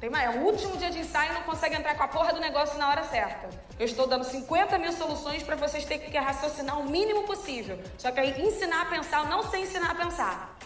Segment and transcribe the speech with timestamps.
[0.00, 2.32] Tem mais, é o último dia de ensaio e não consegue entrar com a porra
[2.32, 3.50] do negócio na hora certa.
[3.78, 7.78] Eu estou dando 50 mil soluções para vocês terem que raciocinar o mínimo possível.
[7.98, 10.56] Só que aí ensinar a pensar, não sei ensinar a pensar.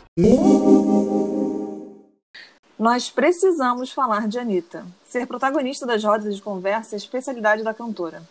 [2.79, 4.87] Nós precisamos falar de Anitta.
[5.05, 8.23] Ser protagonista das rodas de conversa é a especialidade da cantora.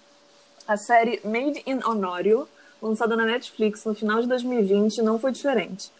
[0.65, 2.47] A série Made in Honorio,
[2.81, 5.91] lançada na Netflix no final de 2020, não foi diferente.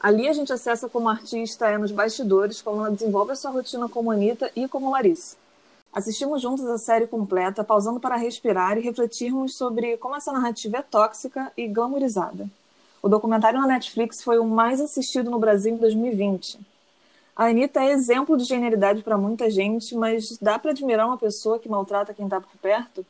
[0.00, 3.50] Ali a gente acessa como a artista é nos bastidores, como ela desenvolve a sua
[3.50, 5.36] rotina como Anitta e como Larissa.
[5.92, 10.82] Assistimos juntos a série completa, pausando para respirar e refletirmos sobre como essa narrativa é
[10.82, 12.48] tóxica e glamourizada.
[13.02, 16.58] O documentário na Netflix foi o mais assistido no Brasil em 2020.
[17.36, 21.58] A Anitta é exemplo de genialidade para muita gente, mas dá para admirar uma pessoa
[21.58, 23.04] que maltrata quem está por perto?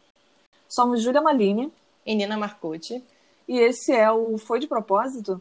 [0.68, 1.73] Somos Júlia Malini
[2.04, 3.01] e Nina Marcucci.
[3.46, 5.41] E esse é o Foi de Propósito?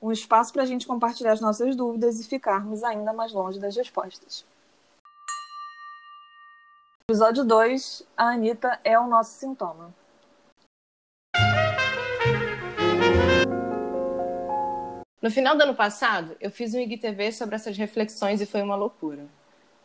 [0.00, 3.76] Um espaço para a gente compartilhar as nossas dúvidas e ficarmos ainda mais longe das
[3.76, 4.44] respostas.
[7.08, 9.94] Episódio 2: A Anitta é o nosso sintoma.
[15.22, 18.76] No final do ano passado, eu fiz um IGTV sobre essas reflexões e foi uma
[18.76, 19.26] loucura.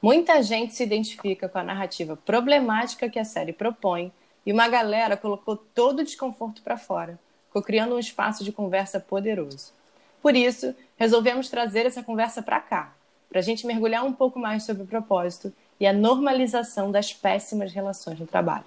[0.02, 4.12] Muita gente se identifica com a narrativa problemática que a série propõe
[4.46, 7.20] e uma galera colocou todo o desconforto para fora,
[7.64, 9.74] criando um espaço de conversa poderoso.
[10.22, 12.94] Por isso, resolvemos trazer essa conversa para cá,
[13.28, 17.74] para a gente mergulhar um pouco mais sobre o propósito e a normalização das péssimas
[17.74, 18.66] relações no trabalho.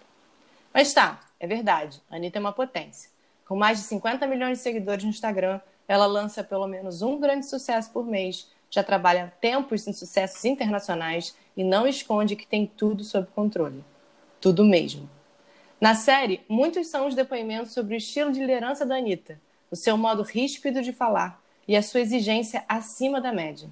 [0.73, 3.09] Mas tá, é verdade, a Anitta é uma potência.
[3.47, 7.47] Com mais de 50 milhões de seguidores no Instagram, ela lança pelo menos um grande
[7.47, 13.05] sucesso por mês, já trabalha tempos em sucessos internacionais e não esconde que tem tudo
[13.05, 13.85] sob controle.
[14.41, 15.09] Tudo mesmo.
[15.81, 19.97] Na série, muitos são os depoimentos sobre o estilo de liderança da Anitta, o seu
[19.97, 23.69] modo ríspido de falar, e a sua exigência acima da média.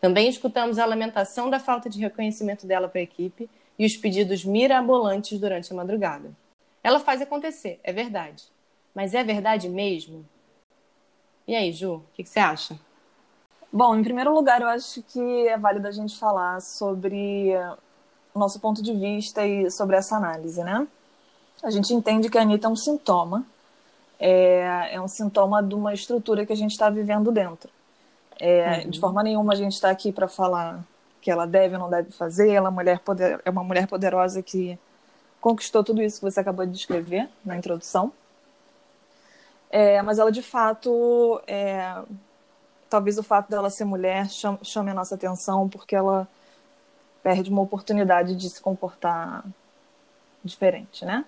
[0.00, 4.44] Também escutamos a lamentação da falta de reconhecimento dela para a equipe e os pedidos
[4.44, 6.30] mirabolantes durante a madrugada.
[6.82, 8.44] Ela faz acontecer, é verdade.
[8.94, 10.24] Mas é verdade mesmo?
[11.46, 12.78] E aí, Ju, o que, que você acha?
[13.72, 17.52] Bom, em primeiro lugar, eu acho que é válido a gente falar sobre
[18.34, 20.86] o nosso ponto de vista e sobre essa análise, né?
[21.62, 23.44] A gente entende que a Anitta é um sintoma
[24.18, 27.70] é, é um sintoma de uma estrutura que a gente está vivendo dentro.
[28.38, 28.90] É, uhum.
[28.90, 30.84] De forma nenhuma a gente está aqui para falar
[31.20, 32.50] que ela deve ou não deve fazer.
[32.50, 34.78] Ela é, mulher poder, é uma mulher poderosa que
[35.40, 38.12] conquistou tudo isso que você acabou de descrever na introdução.
[39.70, 41.94] É, mas ela de fato, é,
[42.88, 46.26] talvez o fato dela ser mulher chame, chame a nossa atenção porque ela
[47.22, 49.44] perde uma oportunidade de se comportar
[50.42, 51.24] diferente, né?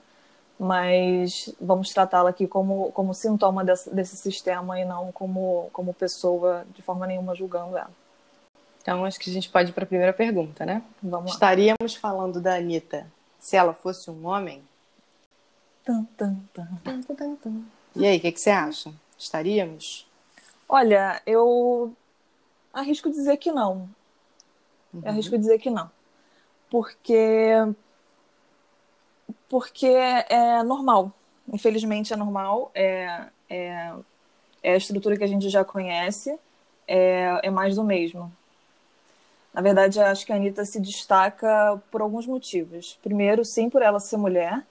[0.61, 6.67] Mas vamos tratá-la aqui como, como sintoma desse, desse sistema e não como, como pessoa,
[6.75, 7.91] de forma nenhuma, julgando ela.
[8.83, 10.83] Então, acho que a gente pode ir para a primeira pergunta, né?
[11.03, 11.35] Vamos lá.
[11.35, 13.07] Estaríamos falando da Anitta
[13.39, 14.63] se ela fosse um homem?
[15.83, 17.65] Tum, tum, tum.
[17.97, 18.93] E aí, o que, que você acha?
[19.19, 20.07] Estaríamos?
[20.69, 21.95] Olha, eu
[22.71, 23.89] arrisco dizer que não.
[24.93, 25.01] Uhum.
[25.03, 25.91] Eu arrisco dizer que não.
[26.71, 27.55] Porque
[29.51, 31.13] porque é normal.
[31.53, 32.71] Infelizmente é normal.
[32.73, 33.93] É, é,
[34.63, 36.39] é a estrutura que a gente já conhece.
[36.87, 38.33] É, é mais do mesmo.
[39.53, 42.97] Na verdade, acho que a Anitta se destaca por alguns motivos.
[43.03, 44.65] Primeiro, sim, por ela ser mulher,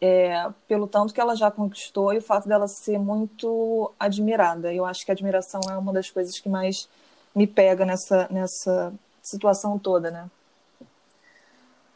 [0.00, 4.72] é, pelo tanto que ela já conquistou e o fato dela ser muito admirada.
[4.72, 6.88] Eu acho que a admiração é uma das coisas que mais
[7.34, 10.30] me pega nessa, nessa situação toda, né?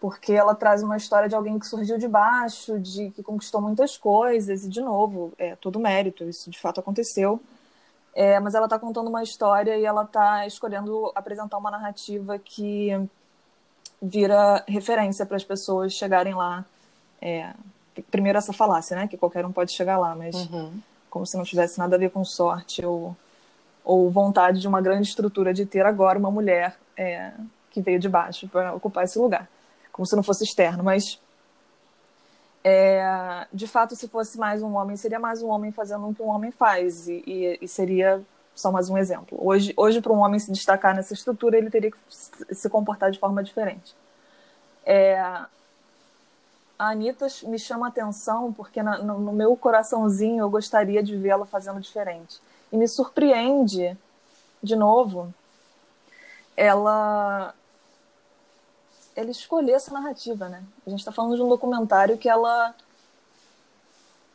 [0.01, 3.99] Porque ela traz uma história de alguém que surgiu de baixo, de que conquistou muitas
[3.99, 7.39] coisas, e de novo, é todo mérito, isso de fato aconteceu.
[8.15, 12.91] É, mas ela está contando uma história e ela está escolhendo apresentar uma narrativa que
[14.03, 16.65] vira referência para as pessoas chegarem lá.
[17.21, 17.53] É,
[18.11, 19.07] primeiro essa falácia, né?
[19.07, 20.73] Que qualquer um pode chegar lá, mas uhum.
[21.11, 23.15] como se não tivesse nada a ver com sorte ou,
[23.85, 27.33] ou vontade de uma grande estrutura de ter agora uma mulher é,
[27.71, 29.47] que veio de baixo para ocupar esse lugar
[29.93, 31.21] como se não fosse externo, mas
[32.63, 36.23] é, de fato, se fosse mais um homem, seria mais um homem fazendo o que
[36.23, 38.23] um homem faz, e, e, e seria
[38.55, 39.39] só mais um exemplo.
[39.41, 41.99] Hoje, hoje para um homem se destacar nessa estrutura, ele teria que
[42.55, 43.95] se comportar de forma diferente.
[44.85, 45.19] É,
[46.79, 51.47] a Anitta me chama atenção porque na, no, no meu coraçãozinho eu gostaria de vê-la
[51.47, 52.39] fazendo diferente.
[52.71, 53.97] E me surpreende,
[54.63, 55.33] de novo,
[56.57, 57.55] ela
[59.21, 60.63] ela escolher essa narrativa, né?
[60.87, 62.75] A gente está falando de um documentário que ela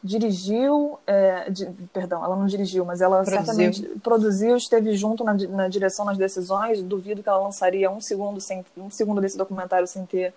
[0.04, 1.52] dirigiu, é,
[1.92, 3.44] perdão, ela não dirigiu, mas ela produziu.
[3.44, 6.82] certamente produziu, esteve junto na, na, direção nas decisões.
[6.84, 10.32] Duvido que ela lançaria um segundo sem um segundo desse documentário sem ter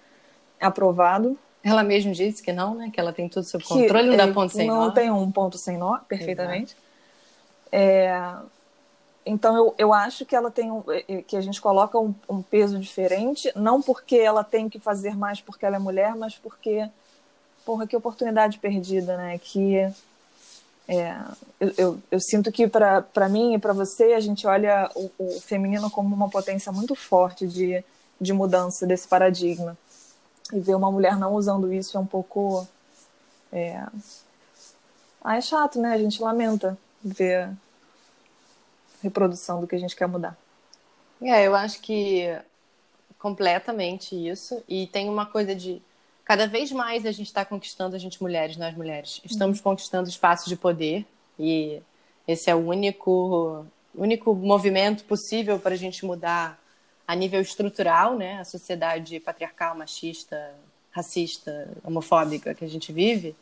[0.58, 1.38] aprovado.
[1.62, 2.90] Ela mesma disse que não, né?
[2.90, 4.84] Que ela tem tudo sob controle, não dá ponto sem não nó.
[4.86, 6.74] Não tem um ponto sem nó, perfeitamente.
[7.70, 8.32] É,
[9.28, 10.82] então eu, eu acho que ela tem um,
[11.26, 15.40] que a gente coloca um, um peso diferente, não porque ela tem que fazer mais
[15.40, 16.88] porque ela é mulher, mas porque
[17.64, 19.38] porra, que oportunidade perdida, né?
[19.38, 19.76] Que
[20.88, 21.14] é,
[21.60, 25.40] eu, eu, eu, sinto que para mim e para você a gente olha o, o,
[25.42, 27.84] feminino como uma potência muito forte de,
[28.18, 29.76] de mudança desse paradigma
[30.50, 32.66] e ver uma mulher não usando isso é um pouco
[33.52, 33.84] é...
[35.22, 35.92] Ah, é chato, né?
[35.92, 37.50] A gente lamenta ver
[39.02, 40.36] reprodução do que a gente quer mudar.
[41.22, 42.26] É, eu acho que
[43.18, 44.62] completamente isso.
[44.68, 45.82] E tem uma coisa de
[46.24, 49.20] cada vez mais a gente está conquistando a gente mulheres, nós mulheres.
[49.24, 51.06] Estamos conquistando espaços de poder
[51.38, 51.82] e
[52.26, 56.58] esse é o único único movimento possível para a gente mudar
[57.06, 60.54] a nível estrutural, né, a sociedade patriarcal, machista,
[60.90, 63.34] racista, homofóbica que a gente vive.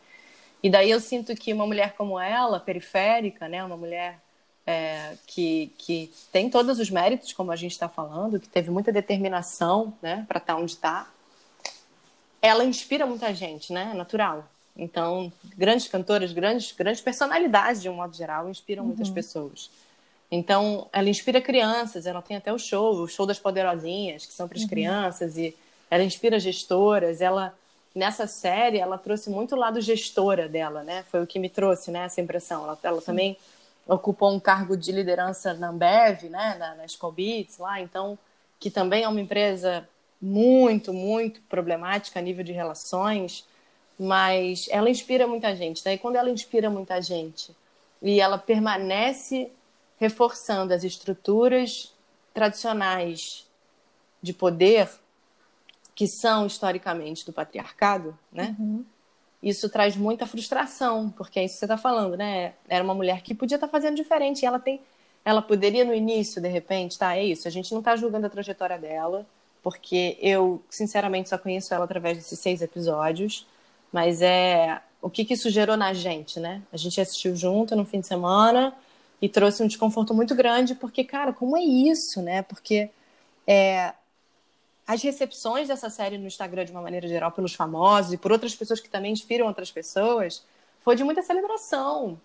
[0.63, 4.19] E daí eu sinto que uma mulher como ela, periférica, né, uma mulher
[4.67, 8.93] é, que, que tem todos os méritos, como a gente está falando, que teve muita
[8.93, 11.09] determinação né, para estar tá onde está,
[12.43, 13.91] ela inspira muita gente, né?
[13.93, 14.45] É natural.
[14.77, 18.89] Então, grandes cantoras, grandes, grandes personalidades, de um modo geral, inspiram uhum.
[18.89, 19.71] muitas pessoas.
[20.31, 24.47] Então, ela inspira crianças, ela tem até o show, o show das poderosinhas, que são
[24.47, 24.69] para as uhum.
[24.69, 25.57] crianças, e
[25.91, 27.55] ela inspira gestoras, ela
[27.95, 31.05] nessa série ela trouxe muito o lado gestora dela, né?
[31.11, 32.65] Foi o que me trouxe, né, essa impressão.
[32.65, 33.39] Ela, ela também
[33.87, 38.19] ocupou um cargo de liderança na Ambev, né, na, na Beats lá, então
[38.59, 39.89] que também é uma empresa
[40.21, 43.47] muito, muito problemática a nível de relações,
[43.99, 45.85] mas ela inspira muita gente.
[45.85, 45.95] Né?
[45.95, 47.55] E quando ela inspira muita gente
[48.03, 49.51] e ela permanece
[49.99, 51.95] reforçando as estruturas
[52.35, 53.47] tradicionais
[54.23, 54.91] de poder
[55.95, 58.55] que são historicamente do patriarcado, né?
[58.59, 58.85] Uhum.
[59.47, 62.55] Isso traz muita frustração, porque é isso que você está falando, né?
[62.69, 64.43] Era uma mulher que podia estar tá fazendo diferente.
[64.43, 64.81] E ela tem,
[65.25, 67.17] ela poderia no início, de repente, tá?
[67.17, 67.47] É isso.
[67.47, 69.25] A gente não está julgando a trajetória dela
[69.63, 73.47] porque eu, sinceramente, só conheço ela através desses seis episódios,
[73.93, 76.63] mas é o que, que isso gerou na gente, né?
[76.73, 78.75] A gente assistiu junto no fim de semana
[79.23, 82.43] e trouxe um desconforto muito grande, porque, cara, como é isso, né?
[82.43, 82.91] Porque
[83.47, 83.93] é,
[84.87, 88.55] as recepções dessa série no Instagram, de uma maneira geral, pelos famosos e por outras
[88.55, 90.45] pessoas que também inspiram outras pessoas,
[90.81, 92.21] foi de muita celebração.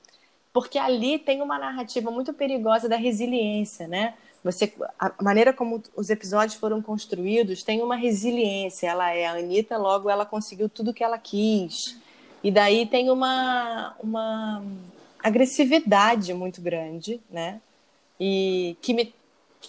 [0.54, 4.14] Porque ali tem uma narrativa muito perigosa da resiliência, né?
[4.44, 8.88] Você, a maneira como os episódios foram construídos tem uma resiliência.
[8.88, 11.98] Ela é a Anitta, logo ela conseguiu tudo que ela quis.
[12.44, 14.64] E daí tem uma, uma
[15.24, 17.62] agressividade muito grande, né?
[18.20, 19.14] E que me,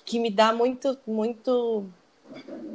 [0.04, 1.84] que me dá muito, muito,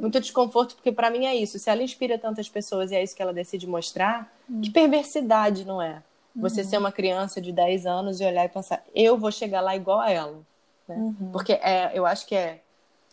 [0.00, 1.58] muito desconforto, porque para mim é isso.
[1.58, 4.60] Se ela inspira tantas pessoas e é isso que ela decide mostrar, hum.
[4.60, 6.02] que perversidade, não é?
[6.36, 6.68] Você uhum.
[6.68, 9.98] ser uma criança de 10 anos e olhar e pensar, eu vou chegar lá igual
[9.98, 10.38] a ela.
[10.86, 10.94] Né?
[10.94, 11.30] Uhum.
[11.32, 12.60] Porque é, eu acho que é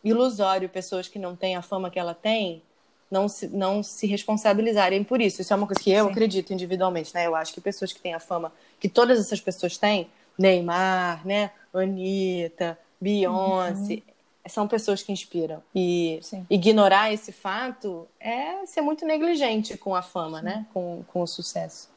[0.04, 2.62] ilusório pessoas que não têm a fama que ela tem
[3.10, 5.42] não se, não se responsabilizarem por isso.
[5.42, 6.12] Isso é uma coisa que eu Sim.
[6.12, 7.26] acredito individualmente, né?
[7.26, 11.52] Eu acho que pessoas que têm a fama que todas essas pessoas têm, Neymar, né?
[11.74, 14.02] Anitta, Beyoncé, uhum.
[14.48, 15.62] São pessoas que inspiram.
[15.74, 16.46] E Sim.
[16.50, 20.46] ignorar esse fato é ser muito negligente com a fama, Sim.
[20.46, 20.66] né?
[20.74, 21.90] Com, com o sucesso.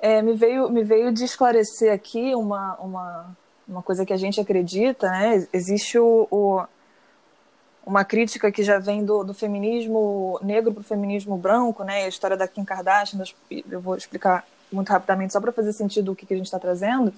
[0.00, 4.40] É, me, veio, me veio de esclarecer aqui uma, uma, uma coisa que a gente
[4.40, 5.46] acredita, né?
[5.52, 6.64] Existe o, o
[7.86, 12.04] uma crítica que já vem do, do feminismo negro para o feminismo branco, né?
[12.04, 13.22] A história da Kim Kardashian,
[13.70, 16.58] eu vou explicar muito rapidamente só para fazer sentido o que, que a gente está
[16.58, 17.12] trazendo,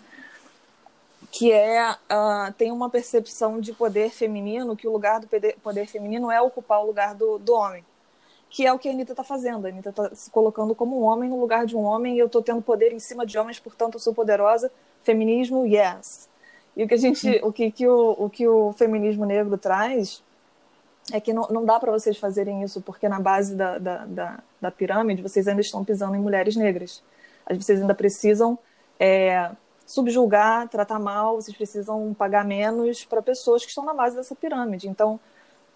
[1.31, 5.29] que é uh, tem uma percepção de poder feminino que o lugar do
[5.63, 7.85] poder, feminino é ocupar o lugar do, do homem
[8.49, 9.67] que é o que a Anitta está fazendo.
[9.67, 12.27] A Anitta está se colocando como um homem no lugar de um homem e eu
[12.27, 14.71] estou tendo poder em cima de homens, portanto eu sou poderosa.
[15.03, 16.29] Feminismo, yes.
[16.77, 20.23] E o que a gente, o que, que o, o que o feminismo negro traz
[21.13, 24.39] é que não, não dá para vocês fazerem isso porque na base da, da, da,
[24.61, 27.03] da, pirâmide vocês ainda estão pisando em mulheres negras.
[27.49, 28.59] Vocês ainda precisam
[28.99, 29.51] é,
[29.87, 34.89] subjugar, tratar mal, vocês precisam pagar menos para pessoas que estão na base dessa pirâmide.
[34.89, 35.19] Então,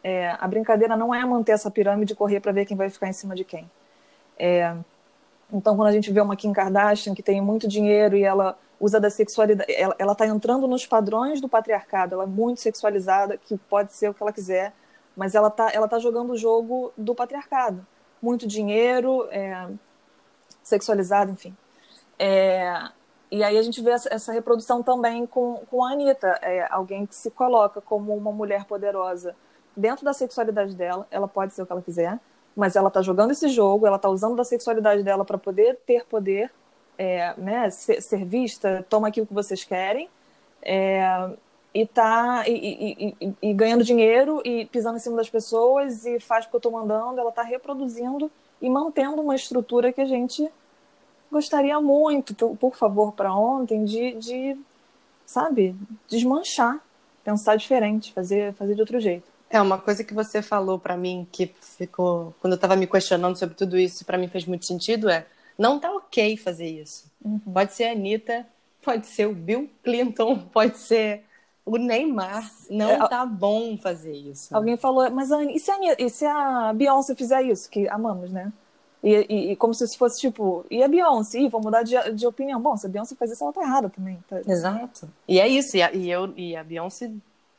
[0.02, 3.08] é, a brincadeira não é manter essa pirâmide e correr para ver quem vai ficar
[3.08, 3.70] em cima de quem.
[4.36, 4.74] É,
[5.52, 8.98] então, quando a gente vê uma Kim Kardashian que tem muito dinheiro e ela usa
[8.98, 9.70] da sexualidade.
[9.98, 14.14] Ela está entrando nos padrões do patriarcado, ela é muito sexualizada, que pode ser o
[14.14, 14.72] que ela quiser,
[15.14, 17.86] mas ela está ela tá jogando o jogo do patriarcado.
[18.22, 19.68] Muito dinheiro, é,
[20.62, 21.54] sexualizada, enfim.
[22.18, 22.90] É,
[23.30, 27.14] e aí a gente vê essa reprodução também com, com a Anitta, é, alguém que
[27.14, 29.36] se coloca como uma mulher poderosa
[29.76, 32.18] dentro da sexualidade dela, ela pode ser o que ela quiser,
[32.56, 36.04] mas ela está jogando esse jogo, ela está usando da sexualidade dela para poder ter
[36.06, 36.50] poder,
[36.98, 40.10] é, né, ser, ser, vista, toma aquilo que vocês querem,
[40.60, 41.30] é,
[41.72, 46.18] e tá e, e, e, e, ganhando dinheiro e pisando em cima das pessoas e
[46.18, 50.04] faz o que eu estou mandando, ela está reproduzindo e mantendo uma estrutura que a
[50.04, 50.50] gente
[51.30, 54.56] gostaria muito, por favor, para ontem, de, de,
[55.26, 55.74] sabe,
[56.08, 56.80] desmanchar,
[57.24, 59.28] pensar diferente, fazer, fazer de outro jeito.
[59.48, 63.36] É uma coisa que você falou para mim que ficou quando eu estava me questionando
[63.36, 65.26] sobre tudo isso, para mim fez muito sentido é
[65.58, 67.04] não tá ok fazer isso.
[67.22, 67.38] Uhum.
[67.38, 68.46] Pode ser a Anitta,
[68.82, 71.24] pode ser o Bill Clinton, pode ser
[71.66, 72.50] o Neymar.
[72.70, 74.56] Não é, tá bom fazer isso.
[74.56, 78.32] Alguém falou, mas Anne, e se a, e se a Beyoncé fizer isso, que amamos,
[78.32, 78.50] né?
[79.02, 81.38] E, e, e, como se fosse tipo, e a Beyoncé?
[81.38, 82.60] Ih, vou mudar de, de opinião.
[82.60, 84.18] Bom, se a Beyoncé faz isso, ela tá errada também.
[84.28, 84.40] Tá...
[84.46, 85.08] Exato.
[85.26, 85.76] E é isso.
[85.76, 87.10] E, a, e eu, e a Beyoncé.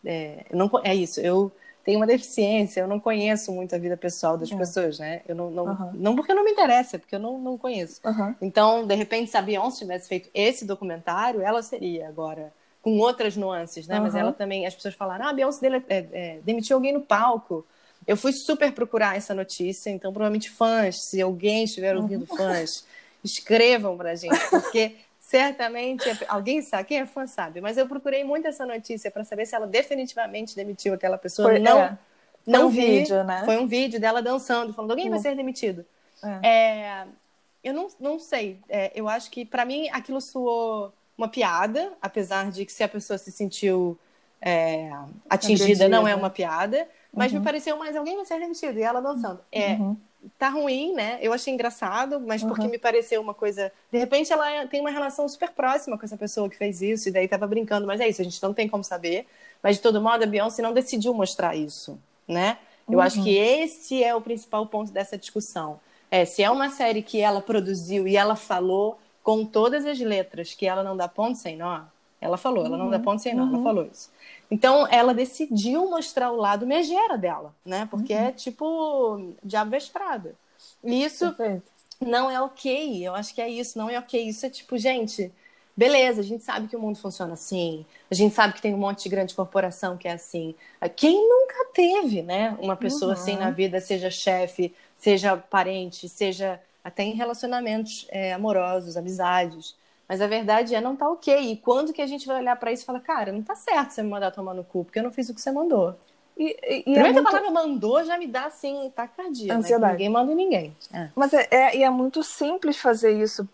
[0.05, 1.19] É, não, é isso.
[1.19, 1.51] Eu
[1.83, 4.55] tenho uma deficiência, eu não conheço muito a vida pessoal das é.
[4.55, 5.21] pessoas, né?
[5.27, 5.91] Eu não, não, uhum.
[5.95, 7.99] não porque não me interessa, porque eu não, não conheço.
[8.05, 8.35] Uhum.
[8.41, 13.35] Então, de repente, se a Beyoncé tivesse feito esse documentário, ela seria agora com outras
[13.35, 13.97] nuances, né?
[13.97, 14.03] Uhum.
[14.03, 17.01] Mas ela também, as pessoas falaram, ah, a Beyoncé dele, é, é, demitiu alguém no
[17.01, 17.65] palco.
[18.07, 22.37] Eu fui super procurar essa notícia, então provavelmente fãs, se alguém estiver ouvindo uhum.
[22.37, 22.85] fãs,
[23.23, 28.47] escrevam pra gente, porque certamente alguém sabe, quem é fã sabe, mas eu procurei muito
[28.47, 31.49] essa notícia para saber se ela definitivamente demitiu aquela pessoa.
[31.49, 31.97] Foi, não, é.
[32.45, 32.99] não um vi.
[32.99, 33.43] Vídeo, né?
[33.45, 35.23] Foi um vídeo dela dançando, falando alguém vai uhum.
[35.23, 35.85] ser demitido.
[36.23, 36.47] É.
[36.47, 37.05] É,
[37.63, 38.59] eu não, não sei.
[38.67, 42.87] É, eu acho que para mim aquilo soou uma piada, apesar de que se a
[42.87, 43.97] pessoa se sentiu
[44.41, 44.91] é,
[45.29, 46.87] atingida, não é uma piada.
[47.13, 47.39] Mas uhum.
[47.39, 49.39] me pareceu mais alguém vai ser demitido e ela dançando.
[49.51, 49.97] É, uhum.
[50.39, 51.19] tá ruim, né?
[51.21, 52.71] Eu achei engraçado, mas porque uhum.
[52.71, 53.71] me pareceu uma coisa.
[53.91, 57.11] De repente ela tem uma relação super próxima com essa pessoa que fez isso e
[57.11, 59.27] daí tava brincando, mas é isso, a gente não tem como saber.
[59.61, 62.57] Mas de todo modo a Beyoncé não decidiu mostrar isso, né?
[62.89, 63.63] Eu acho que uhum.
[63.63, 65.79] esse é o principal ponto dessa discussão.
[66.09, 70.53] É, se é uma série que ela produziu e ela falou com todas as letras
[70.53, 71.83] que ela não dá ponto sem nó,
[72.19, 73.03] ela falou, ela não dá uhum.
[73.03, 73.63] ponto sem nó, ela uhum.
[73.63, 74.11] falou isso.
[74.51, 77.87] Então, ela decidiu mostrar o lado megera dela, né?
[77.89, 78.19] Porque uhum.
[78.19, 80.35] é tipo diabo vesprada.
[80.83, 81.63] E isso Perfeito.
[82.01, 83.07] não é ok.
[83.07, 84.21] Eu acho que é isso, não é ok.
[84.21, 85.31] Isso é tipo, gente,
[85.75, 87.85] beleza, a gente sabe que o mundo funciona assim.
[88.09, 90.53] A gente sabe que tem um monte de grande corporação que é assim.
[90.97, 92.57] Quem nunca teve, né?
[92.59, 93.17] Uma pessoa uhum.
[93.17, 99.75] assim na vida, seja chefe, seja parente, seja até em relacionamentos é, amorosos, amizades.
[100.11, 101.53] Mas a verdade é não tá ok.
[101.53, 103.91] E quando que a gente vai olhar para isso e falar, cara, não tá certo
[103.91, 105.95] você me mandar tomar no cu, porque eu não fiz o que você mandou.
[106.37, 107.27] E, e, Primeiro é muito...
[107.29, 109.47] a palavra mandou já me dá assim, tacardia.
[109.47, 109.59] Né?
[109.59, 109.85] Ansiedade.
[109.85, 109.91] Né?
[109.93, 110.75] Ninguém manda em ninguém.
[110.91, 111.07] É.
[111.15, 113.47] Mas é, é, e é muito simples fazer isso.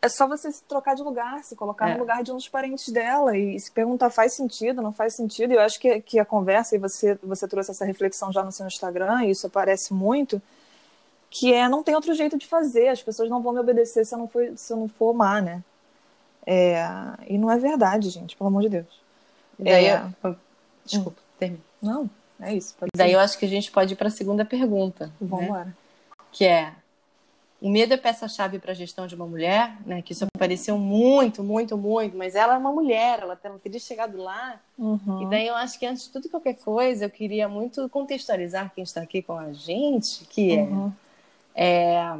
[0.00, 1.92] É só você se trocar de lugar, se colocar é.
[1.92, 5.52] no lugar de um dos parentes dela e se perguntar faz sentido, não faz sentido.
[5.52, 8.50] E eu acho que, que a conversa, e você, você trouxe essa reflexão já no
[8.50, 10.40] seu Instagram, e isso aparece muito,
[11.28, 14.14] que é não tem outro jeito de fazer, as pessoas não vão me obedecer se
[14.14, 15.62] eu não for, se eu não for má, né?
[16.52, 16.84] É,
[17.28, 19.00] e não é verdade, gente, pelo amor de Deus.
[19.56, 20.02] Daí é...
[20.24, 20.36] eu...
[20.84, 21.34] Desculpa, hum.
[21.38, 21.62] termina.
[21.80, 22.74] Não, é isso.
[22.96, 25.12] Daí eu acho que a gente pode ir para a segunda pergunta.
[25.20, 25.46] Vamos né?
[25.46, 25.76] embora.
[26.32, 26.72] Que é:
[27.62, 30.02] o medo é peça-chave para a gestão de uma mulher, né?
[30.02, 34.16] Que isso apareceu muito, muito, muito, mas ela é uma mulher, ela, ela teria chegado
[34.18, 34.60] lá.
[34.76, 35.22] Uhum.
[35.22, 38.82] E daí eu acho que antes de tudo qualquer coisa, eu queria muito contextualizar quem
[38.82, 40.92] está aqui com a gente, que é, uhum.
[41.54, 42.16] é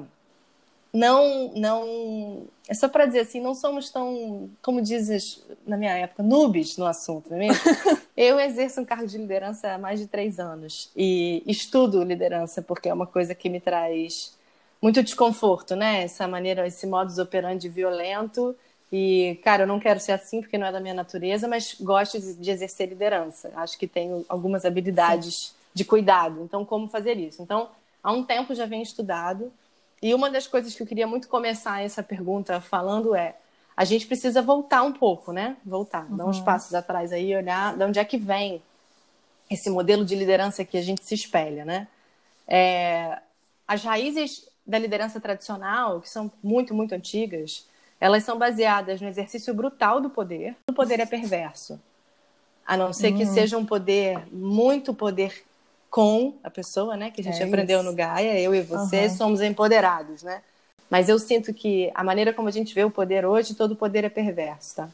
[0.93, 2.47] não, não.
[2.69, 6.87] É só para dizer assim, não somos tão, como dizes na minha época, noobs no
[6.87, 7.63] assunto, não é mesmo?
[8.17, 12.89] Eu exerço um cargo de liderança há mais de três anos e estudo liderança porque
[12.89, 14.37] é uma coisa que me traz
[14.83, 16.03] muito desconforto, né?
[16.03, 18.55] Essa maneira, esse modus operandi violento.
[18.93, 22.19] E, cara, eu não quero ser assim porque não é da minha natureza, mas gosto
[22.19, 23.53] de exercer liderança.
[23.55, 25.55] Acho que tenho algumas habilidades Sim.
[25.75, 26.43] de cuidado.
[26.43, 27.43] Então, como fazer isso?
[27.43, 27.69] Então,
[28.03, 29.53] há um tempo já venho estudado
[30.03, 33.37] e uma das coisas que eu queria muito começar essa pergunta falando é:
[33.77, 35.57] a gente precisa voltar um pouco, né?
[35.65, 36.17] Voltar, uhum.
[36.17, 36.45] dar uns uhum.
[36.45, 38.63] passos atrás aí, olhar de onde é que vem
[39.51, 41.89] esse modelo de liderança que a gente se espelha, né?
[42.47, 43.19] É,
[43.67, 47.67] as raízes da liderança tradicional, que são muito, muito antigas,
[48.01, 50.57] elas são baseadas no exercício brutal do poder.
[50.69, 51.81] O poder é perverso.
[52.67, 53.35] A não ser que uhum.
[53.35, 55.45] seja um poder, muito poder
[55.91, 57.11] com a pessoa, né?
[57.11, 57.91] Que a gente é aprendeu isso.
[57.91, 59.11] no Gaia, eu e você uhum.
[59.11, 60.41] somos empoderados, né?
[60.89, 64.05] Mas eu sinto que a maneira como a gente vê o poder hoje, todo poder
[64.05, 64.89] é perverso, tá?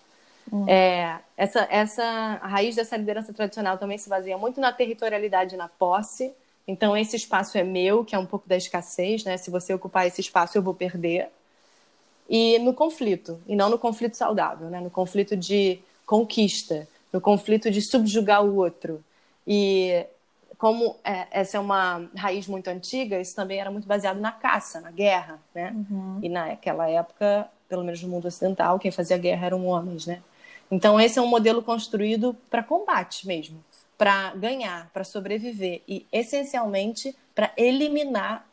[0.50, 0.68] Uhum.
[0.68, 5.58] É, essa, essa a raiz dessa liderança tradicional também se baseia muito na territorialidade e
[5.58, 6.32] na posse.
[6.66, 9.36] Então, esse espaço é meu, que é um pouco da escassez, né?
[9.36, 11.28] Se você ocupar esse espaço, eu vou perder.
[12.28, 14.80] e no conflito, e não no conflito saudável, né?
[14.80, 19.04] no conflito de conquista, no conflito de subjugar o outro.
[19.46, 20.04] E
[20.58, 24.80] como é, essa é uma raiz muito antiga, isso também era muito baseado na caça,
[24.80, 25.74] na guerra, né?
[25.74, 26.18] Uhum.
[26.22, 30.22] E naquela época, pelo menos no mundo ocidental, quem fazia guerra eram homens, né?
[30.70, 33.62] Então esse é um modelo construído para combate mesmo,
[33.98, 38.46] para ganhar, para sobreviver e essencialmente para eliminar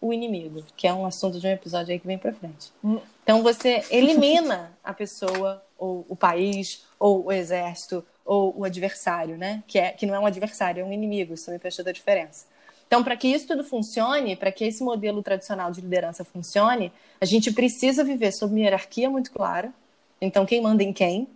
[0.00, 2.70] o inimigo, que é um assunto de um episódio aí que vem para frente.
[2.84, 3.00] Hum.
[3.22, 9.62] Então você elimina a pessoa ou o país ou o exército ou o adversário, né?
[9.66, 11.32] Que, é, que não é um adversário, é um inimigo.
[11.32, 12.44] Isso também faz toda a diferença.
[12.86, 17.24] Então, para que isso tudo funcione, para que esse modelo tradicional de liderança funcione, a
[17.24, 19.72] gente precisa viver sob uma hierarquia muito clara.
[20.20, 21.28] Então, quem manda em quem,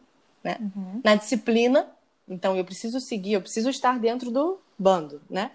[0.45, 0.57] né?
[0.61, 1.01] Uhum.
[1.03, 1.89] Na disciplina,
[2.29, 5.51] então eu preciso seguir, eu preciso estar dentro do bando, né?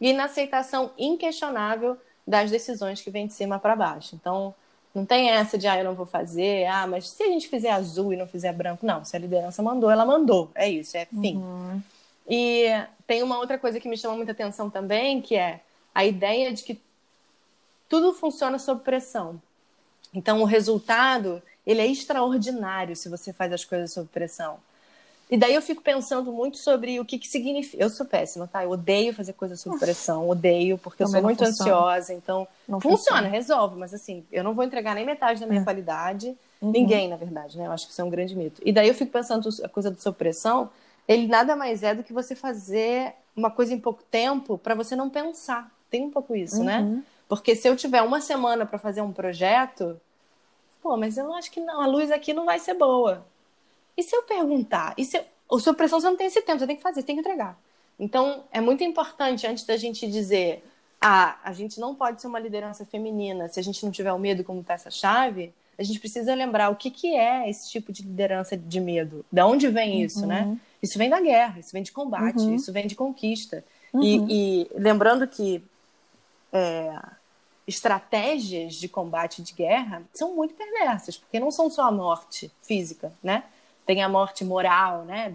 [0.00, 4.14] E na aceitação inquestionável das decisões que vêm de cima para baixo.
[4.14, 4.54] Então,
[4.94, 7.70] não tem essa de, ah, eu não vou fazer, ah, mas se a gente fizer
[7.70, 8.84] azul e não fizer branco.
[8.84, 10.50] Não, se a liderança mandou, ela mandou.
[10.54, 11.36] É isso, é fim.
[11.36, 11.82] Uhum.
[12.28, 12.66] E
[13.06, 15.60] tem uma outra coisa que me chama muita atenção também, que é
[15.94, 16.80] a ideia de que
[17.88, 19.40] tudo funciona sob pressão.
[20.12, 24.58] Então, o resultado, ele é extraordinário se você faz as coisas sob pressão.
[25.30, 27.82] E daí eu fico pensando muito sobre o que, que significa.
[27.82, 28.64] Eu sou péssima, tá?
[28.64, 31.70] Eu odeio fazer coisas sob pressão, odeio, porque Também eu sou muito funciona.
[31.70, 32.48] ansiosa, então.
[32.66, 35.64] Não funciona, funciona, resolve, mas assim, eu não vou entregar nem metade da minha é.
[35.64, 36.34] qualidade.
[36.62, 36.70] Uhum.
[36.70, 37.66] Ninguém, na verdade, né?
[37.66, 38.62] Eu acho que isso é um grande mito.
[38.64, 40.70] E daí eu fico pensando a coisa da sob pressão,
[41.06, 44.96] ele nada mais é do que você fazer uma coisa em pouco tempo para você
[44.96, 45.70] não pensar.
[45.90, 46.80] Tem um pouco isso, né?
[46.80, 46.96] uhum.
[46.96, 47.02] né?
[47.28, 50.00] Porque se eu tiver uma semana para fazer um projeto,
[50.82, 53.26] pô, mas eu acho que não, a luz aqui não vai ser boa.
[53.98, 54.94] E se eu perguntar?
[54.96, 55.24] E se eu...
[55.50, 57.20] O sua pressão você não tem esse tempo, você tem que fazer, você tem que
[57.20, 57.58] entregar.
[57.98, 60.62] Então, é muito importante, antes da gente dizer,
[61.00, 64.18] ah, a gente não pode ser uma liderança feminina se a gente não tiver o
[64.18, 68.56] medo como peça-chave, a gente precisa lembrar o que, que é esse tipo de liderança
[68.56, 69.24] de medo.
[69.32, 70.42] Da onde vem isso, né?
[70.42, 70.52] uhum.
[70.52, 70.60] né?
[70.82, 72.54] Isso vem da guerra, isso vem de combate, uhum.
[72.54, 73.64] isso vem de conquista.
[73.92, 74.02] Uhum.
[74.02, 75.64] E, e, lembrando que
[76.52, 76.94] é,
[77.66, 83.12] estratégias de combate de guerra são muito perversas, porque não são só a morte física,
[83.22, 83.44] né?
[83.88, 85.32] Tem a morte moral, né?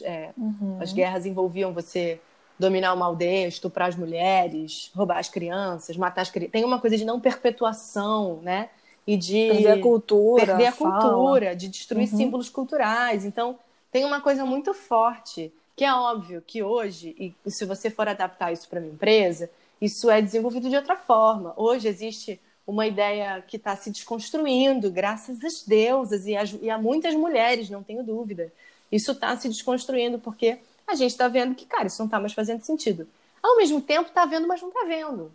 [0.00, 0.78] É, uhum.
[0.80, 2.18] As guerras envolviam você
[2.58, 6.52] dominar uma aldeia, estuprar as mulheres, roubar as crianças, matar as crianças.
[6.52, 8.70] Tem uma coisa de não perpetuação, né?
[9.06, 12.16] E de perder a cultura, perder a cultura, de destruir uhum.
[12.16, 13.26] símbolos culturais.
[13.26, 13.58] Então,
[13.90, 18.52] tem uma coisa muito forte que é óbvio que hoje, e se você for adaptar
[18.52, 21.52] isso para uma empresa, isso é desenvolvido de outra forma.
[21.58, 27.14] Hoje existe uma ideia que está se desconstruindo, graças às deusas e, e a muitas
[27.14, 28.52] mulheres, não tenho dúvida.
[28.90, 32.32] Isso está se desconstruindo porque a gente está vendo que, cara, isso não está mais
[32.32, 33.08] fazendo sentido.
[33.42, 35.32] Ao mesmo tempo, está vendo, mas não está vendo.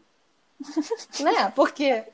[1.19, 1.51] né?
[1.55, 2.05] Porque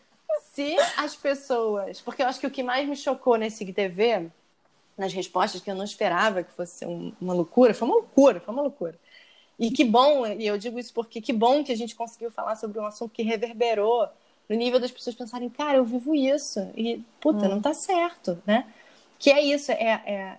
[0.53, 2.01] se as pessoas.
[2.01, 4.29] Porque eu acho que o que mais me chocou nesse TV,
[4.97, 6.85] nas respostas, que eu não esperava que fosse
[7.21, 8.97] uma loucura, foi uma loucura, foi uma loucura.
[9.59, 12.55] E que bom, e eu digo isso porque que bom que a gente conseguiu falar
[12.55, 14.07] sobre um assunto que reverberou
[14.49, 16.59] no nível das pessoas pensarem, cara, eu vivo isso.
[16.75, 17.49] E, puta, hum.
[17.49, 18.65] não tá certo, né?
[19.17, 20.37] Que é isso, é, é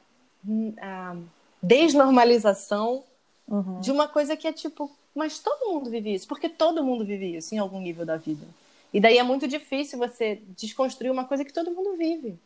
[0.81, 1.17] a
[1.63, 3.03] desnormalização
[3.49, 3.81] uhum.
[3.81, 7.37] de uma coisa que é tipo, mas todo mundo vive isso, porque todo mundo vive
[7.37, 8.47] isso em algum nível da vida.
[8.93, 12.39] E daí é muito difícil você desconstruir uma coisa que todo mundo vive.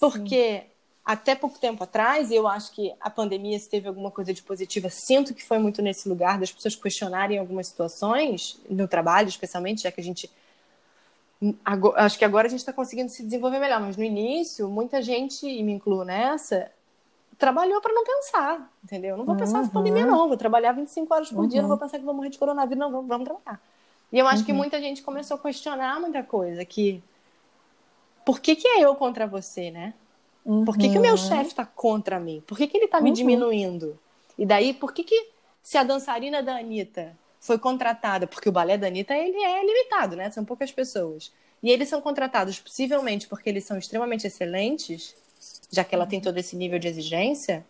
[0.00, 0.66] Porque Sim.
[1.04, 4.42] até pouco tempo atrás, e eu acho que a pandemia, se teve alguma coisa de
[4.42, 9.82] positiva, sinto que foi muito nesse lugar das pessoas questionarem algumas situações, no trabalho especialmente,
[9.82, 10.28] já que a gente
[11.64, 15.00] Agora, acho que agora a gente está conseguindo se desenvolver melhor, mas no início, muita
[15.00, 16.70] gente, e me incluo nessa,
[17.38, 19.16] trabalhou para não pensar, entendeu?
[19.16, 19.60] Não vou pensar uhum.
[19.60, 20.28] nessa pandemia, não.
[20.28, 21.48] Vou trabalhar 25 horas por uhum.
[21.48, 23.60] dia, não vou pensar que vou morrer de coronavírus, não, vamos, vamos trabalhar.
[24.12, 24.44] E eu acho uhum.
[24.44, 27.02] que muita gente começou a questionar muita coisa, que
[28.26, 29.94] por que, que é eu contra você, né?
[30.44, 31.16] Por que, que o meu uhum.
[31.16, 32.42] chefe está contra mim?
[32.46, 33.14] Por que, que ele está me uhum.
[33.14, 33.98] diminuindo?
[34.36, 35.30] E daí, por que, que
[35.62, 40.14] se a dançarina da Anitta foi contratada, porque o balé da Anitta ele é limitado,
[40.14, 40.30] né?
[40.30, 41.32] São poucas pessoas.
[41.62, 45.14] E eles são contratados possivelmente porque eles são extremamente excelentes,
[45.70, 47.64] já que ela tem todo esse nível de exigência.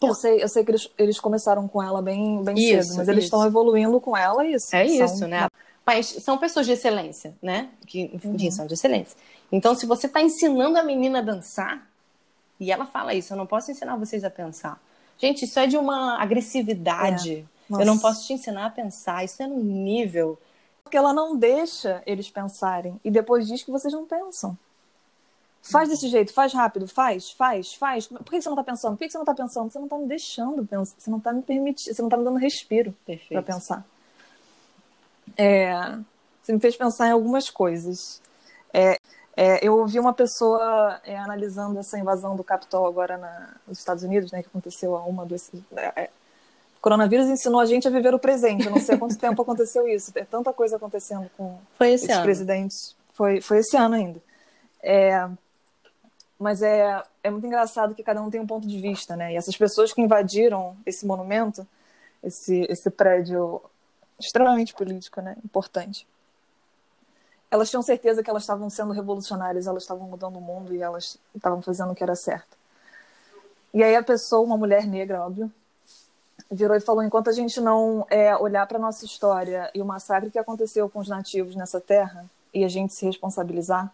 [0.00, 0.10] Por...
[0.10, 3.08] Eu sei, eu sei que eles, eles começaram com ela bem, bem isso, cedo, mas
[3.08, 4.74] eles estão evoluindo com ela e isso.
[4.74, 5.04] É são...
[5.04, 5.48] isso, né?
[5.84, 7.70] Mas são pessoas de excelência, né?
[7.86, 8.50] Que, enfim, uhum.
[8.52, 9.16] são de excelência.
[9.50, 11.86] Então, se você está ensinando a menina a dançar,
[12.58, 14.80] e ela fala isso, eu não posso ensinar vocês a pensar.
[15.18, 17.46] Gente, isso é de uma agressividade.
[17.68, 17.72] É.
[17.72, 17.82] Nossa.
[17.82, 19.24] Eu não posso te ensinar a pensar.
[19.24, 20.38] Isso é num nível.
[20.82, 23.00] Porque ela não deixa eles pensarem.
[23.04, 24.56] E depois diz que vocês não pensam.
[25.62, 28.08] Faz desse jeito, faz rápido, faz, faz, faz.
[28.08, 28.96] Por que você não tá pensando?
[28.96, 29.70] Por que você não tá pensando?
[29.70, 30.94] Você não tá me deixando pensar.
[30.98, 32.92] Você não tá me permitindo, você não tá me dando respiro
[33.28, 33.86] para pensar.
[35.36, 35.98] É,
[36.42, 38.20] você me fez pensar em algumas coisas.
[38.72, 38.98] É,
[39.34, 44.04] É, eu ouvi uma pessoa é, analisando essa invasão do Capitol agora na, nos Estados
[44.04, 45.50] Unidos, né, que aconteceu há uma, duas.
[46.82, 48.66] Coronavírus ensinou a gente a viver o presente.
[48.66, 50.12] Eu não sei há quanto tempo aconteceu isso.
[50.16, 52.24] É tanta coisa acontecendo com foi esse esses ano.
[52.24, 52.96] presidentes.
[53.14, 54.20] Foi, foi esse ano ainda.
[54.82, 55.28] É,
[56.38, 59.32] mas é, é muito engraçado que cada um tem um ponto de vista, né?
[59.32, 61.64] E essas pessoas que invadiram esse monumento,
[62.22, 63.62] esse, esse prédio
[64.18, 65.36] extremamente político, né?
[65.44, 66.06] Importante
[67.52, 71.18] elas tinham certeza que elas estavam sendo revolucionárias, elas estavam mudando o mundo e elas
[71.34, 72.56] estavam fazendo o que era certo.
[73.74, 75.52] E aí a pessoa, uma mulher negra, óbvio,
[76.52, 80.30] virou e falou: enquanto a gente não é, olhar para nossa história e o massacre
[80.30, 83.92] que aconteceu com os nativos nessa terra e a gente se responsabilizar,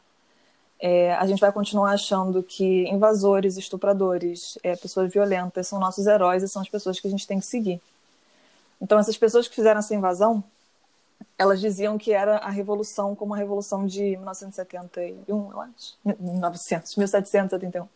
[0.81, 6.43] é, a gente vai continuar achando que invasores, estupradores, é, pessoas violentas são nossos heróis
[6.43, 7.81] e são as pessoas que a gente tem que seguir.
[8.81, 10.43] Então essas pessoas que fizeram essa invasão
[11.39, 17.89] elas diziam que era a revolução como a revolução de 1971, eu acho, 1900, 1771.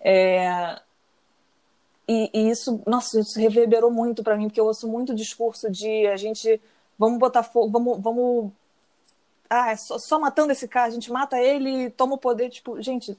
[0.00, 0.80] É,
[2.08, 6.06] e, e, isso, nossa, isso reverberou muito para mim, porque eu ouço muito discurso de
[6.06, 6.60] a gente,
[6.98, 8.52] vamos botar fogo, vamos, vamos
[9.48, 12.48] ah, é só, só, matando esse cara, a gente mata ele e toma o poder,
[12.48, 13.16] tipo, gente,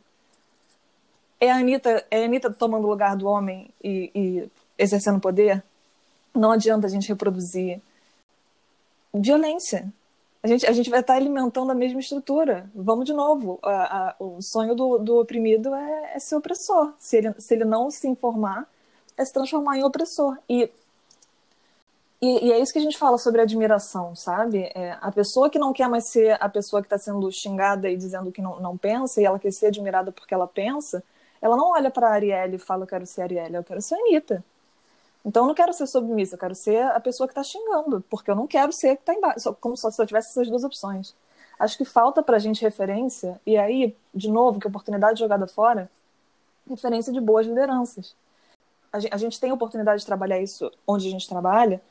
[1.39, 5.63] é a Anitta, é a Anitta tomando o lugar do homem e, e exercendo poder?
[6.34, 7.82] Não adianta a gente reproduzir
[9.13, 9.93] violência.
[10.41, 12.69] A gente, a gente vai estar alimentando a mesma estrutura.
[12.74, 13.60] Vamos de novo.
[13.62, 16.93] A, a, o sonho do, do oprimido é, é, ser opressor.
[16.98, 18.67] Se ele, se ele não se informar,
[19.17, 20.38] é se transformar em opressor.
[20.49, 20.69] E,
[22.21, 24.71] e, e é isso que a gente fala sobre admiração, sabe?
[24.73, 27.97] É, a pessoa que não quer mais ser a pessoa que está sendo xingada e
[27.97, 31.04] dizendo que não, não pensa, e ela quer ser admirada porque ela pensa,
[31.41, 33.82] ela não olha para a Arielle e fala: Eu quero ser a Arielle, eu quero
[33.82, 34.43] ser Anitta.
[35.26, 38.30] Então eu não quero ser submissa, eu quero ser a pessoa que está xingando, porque
[38.30, 41.15] eu não quero ser que está embaixo, como se eu tivesse essas duas opções.
[41.58, 45.89] Acho que falta para a gente referência, e aí, de novo, que oportunidade jogada fora,
[46.69, 48.15] referência de boas lideranças.
[48.93, 51.82] A gente tem a oportunidade de trabalhar isso onde a gente trabalha,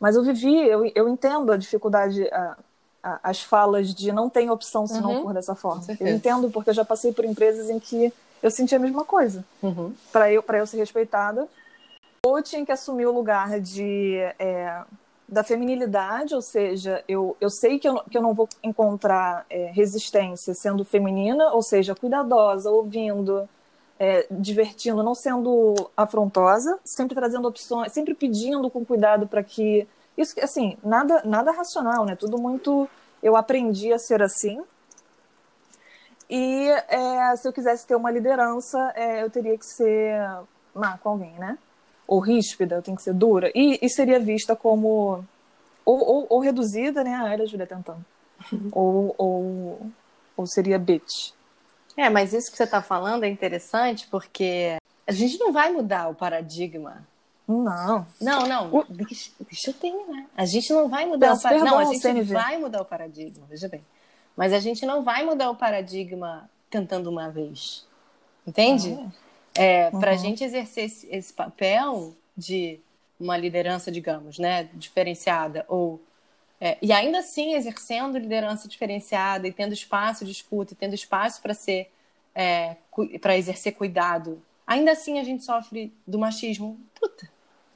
[0.00, 2.56] mas eu vivi, eu, eu entendo a dificuldade, a,
[3.02, 5.22] a, as falas de não tem opção se não uhum.
[5.24, 5.84] for dessa forma.
[6.00, 9.44] Eu entendo porque eu já passei por empresas em que eu senti a mesma coisa.
[9.62, 9.92] Uhum.
[10.10, 11.46] Para eu, eu ser respeitada,
[12.24, 14.82] ou tinha que assumir o lugar de é,
[15.28, 19.70] da feminilidade, ou seja, eu, eu sei que eu, que eu não vou encontrar é,
[19.72, 23.46] resistência sendo feminina, ou seja, cuidadosa, ouvindo,
[23.98, 30.34] é, divertindo, não sendo afrontosa, sempre trazendo opções, sempre pedindo com cuidado para que isso,
[30.40, 32.16] assim, nada nada racional, né?
[32.16, 32.88] Tudo muito
[33.22, 34.60] eu aprendi a ser assim.
[36.30, 40.20] E é, se eu quisesse ter uma liderança, é, eu teria que ser
[40.74, 41.58] má com alguém, né?
[42.08, 45.22] ou ríspida, tem que ser dura, e, e seria vista como
[45.84, 47.14] ou, ou, ou, reduzida, né?
[47.14, 48.04] A Era Júlia tentando.
[48.72, 49.90] ou, ou,
[50.34, 51.32] ou seria bitch.
[51.98, 56.08] É, mas isso que você está falando é interessante porque a gente não vai mudar
[56.08, 57.04] o paradigma.
[57.48, 58.06] Não.
[58.20, 58.72] Não, não.
[58.72, 58.84] O...
[58.88, 60.26] Deixa, deixa eu terminar.
[60.36, 61.70] A gente não vai mudar Peço o paradigma.
[61.70, 62.32] Não, a gente CNV.
[62.32, 63.82] vai mudar o paradigma, veja bem.
[64.36, 67.84] Mas a gente não vai mudar o paradigma tentando uma vez.
[68.46, 68.96] Entende?
[68.96, 69.10] Ah,
[69.56, 69.86] é.
[69.88, 69.98] É, uhum.
[69.98, 72.78] Para a gente exercer esse, esse, papel de
[73.18, 76.00] uma liderança, digamos, né, diferenciada, ou
[76.60, 81.40] é, e ainda assim exercendo liderança diferenciada e tendo espaço de escuta, e tendo espaço
[81.40, 81.90] para ser
[82.34, 82.76] é,
[83.20, 86.78] para exercer cuidado, ainda assim a gente sofre do machismo.
[86.94, 87.30] Puta,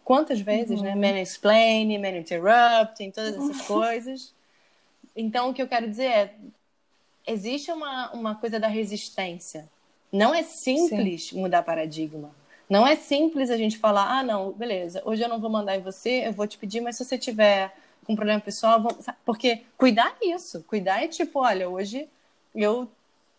[0.05, 0.95] quantas vezes, né?
[0.95, 1.01] uhum.
[1.01, 1.13] né?
[1.13, 3.67] Man explaining, man interrupting, todas essas uhum.
[3.67, 4.35] coisas.
[5.15, 6.35] Então, o que eu quero dizer é:
[7.27, 9.69] existe uma, uma coisa da resistência
[10.13, 11.41] não é simples Sim.
[11.41, 12.31] mudar paradigma.
[12.69, 15.81] Não é simples a gente falar, ah, não, beleza, hoje eu não vou mandar em
[15.81, 19.07] você, eu vou te pedir, mas se você tiver com problema pessoal, vamos...
[19.25, 20.63] porque cuidar é isso.
[20.65, 22.09] Cuidar é tipo, olha, hoje
[22.55, 22.89] eu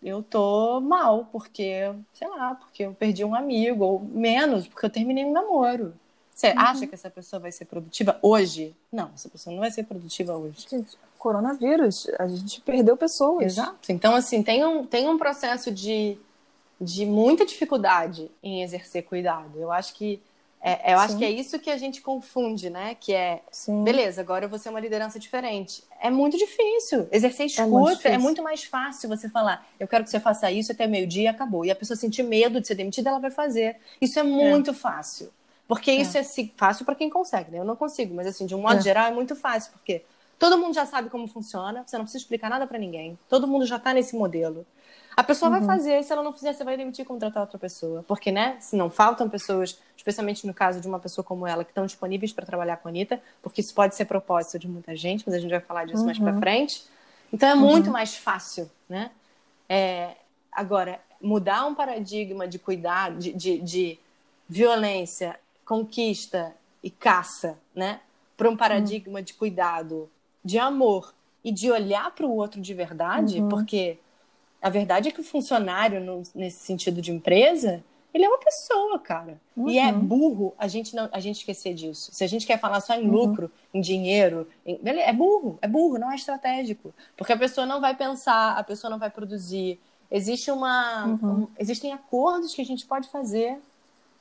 [0.02, 4.90] eu tô mal, porque, sei lá, porque eu perdi um amigo, ou menos, porque eu
[4.90, 5.94] terminei um namoro.
[6.36, 6.60] Você uhum.
[6.60, 8.76] acha que essa pessoa vai ser produtiva hoje?
[8.92, 10.66] Não, essa pessoa não vai ser produtiva hoje.
[10.70, 13.46] Gente, coronavírus, a gente perdeu pessoas.
[13.46, 13.94] Exato.
[13.94, 16.18] Então, assim, tem um, tem um processo de
[16.84, 19.58] de muita dificuldade em exercer cuidado.
[19.58, 20.22] Eu acho que
[20.66, 21.04] é, eu Sim.
[21.04, 22.96] acho que é isso que a gente confunde, né?
[22.98, 23.84] Que é, Sim.
[23.84, 25.84] beleza, agora eu vou ser uma liderança diferente.
[26.00, 27.06] É muito difícil.
[27.12, 30.50] Exercer escuta é muito, é muito, mais fácil você falar, eu quero que você faça
[30.50, 31.66] isso até meio-dia e acabou.
[31.66, 33.76] E a pessoa sentir medo de ser demitida, ela vai fazer.
[34.00, 34.74] Isso é muito é.
[34.74, 35.30] fácil.
[35.68, 35.96] Porque é.
[35.96, 36.24] isso é
[36.56, 37.60] fácil para quem consegue, né?
[37.60, 38.82] Eu não consigo, mas assim, de um modo é.
[38.82, 40.06] geral, é muito fácil, porque
[40.40, 43.20] todo mundo já sabe como funciona, você não precisa explicar nada para ninguém.
[43.28, 44.66] Todo mundo já está nesse modelo.
[45.16, 45.60] A pessoa uhum.
[45.60, 48.04] vai fazer, e se ela não fizer, você vai demitir e contratar outra pessoa.
[48.08, 51.72] Porque, né, se não faltam pessoas, especialmente no caso de uma pessoa como ela, que
[51.72, 55.24] estão disponíveis para trabalhar com a Anitta, porque isso pode ser propósito de muita gente,
[55.26, 56.06] mas a gente vai falar disso uhum.
[56.06, 56.84] mais para frente.
[57.32, 57.94] Então é muito uhum.
[57.94, 59.12] mais fácil, né?
[59.68, 60.16] É,
[60.52, 64.00] agora, mudar um paradigma de cuidado, de, de, de
[64.48, 68.00] violência, conquista e caça, né?
[68.36, 69.26] Para um paradigma uhum.
[69.26, 70.10] de cuidado,
[70.44, 73.50] de amor e de olhar para o outro de verdade, uhum.
[73.50, 73.98] porque
[74.64, 78.98] a verdade é que o funcionário, no, nesse sentido de empresa, ele é uma pessoa,
[78.98, 79.40] cara.
[79.58, 79.70] Uhum.
[79.70, 80.00] E é uhum.
[80.00, 82.12] burro a gente não a gente esquecer disso.
[82.14, 83.12] Se a gente quer falar só em uhum.
[83.12, 86.94] lucro, em dinheiro, em, é burro, é burro, não é estratégico.
[87.18, 89.80] Porque a pessoa não vai pensar, a pessoa não vai produzir.
[90.10, 91.30] Existe uma, uhum.
[91.32, 93.60] um, existem acordos que a gente pode fazer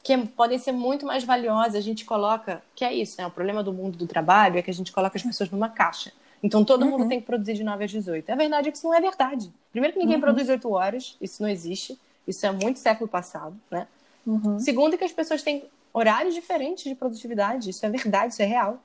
[0.02, 1.76] que podem ser muito mais valiosos.
[1.76, 3.26] A gente coloca, que é isso, né?
[3.26, 6.12] O problema do mundo do trabalho é que a gente coloca as pessoas numa caixa.
[6.42, 7.08] Então todo mundo uhum.
[7.08, 8.30] tem que produzir de 9 às 18.
[8.30, 9.52] A verdade é que isso não é verdade.
[9.70, 10.22] Primeiro que ninguém uhum.
[10.22, 11.98] produz 8 horas, isso não existe.
[12.26, 13.86] Isso é muito século passado, né?
[14.26, 14.58] Uhum.
[14.58, 17.70] Segundo, que as pessoas têm horários diferentes de produtividade.
[17.70, 18.78] Isso é verdade, isso é real.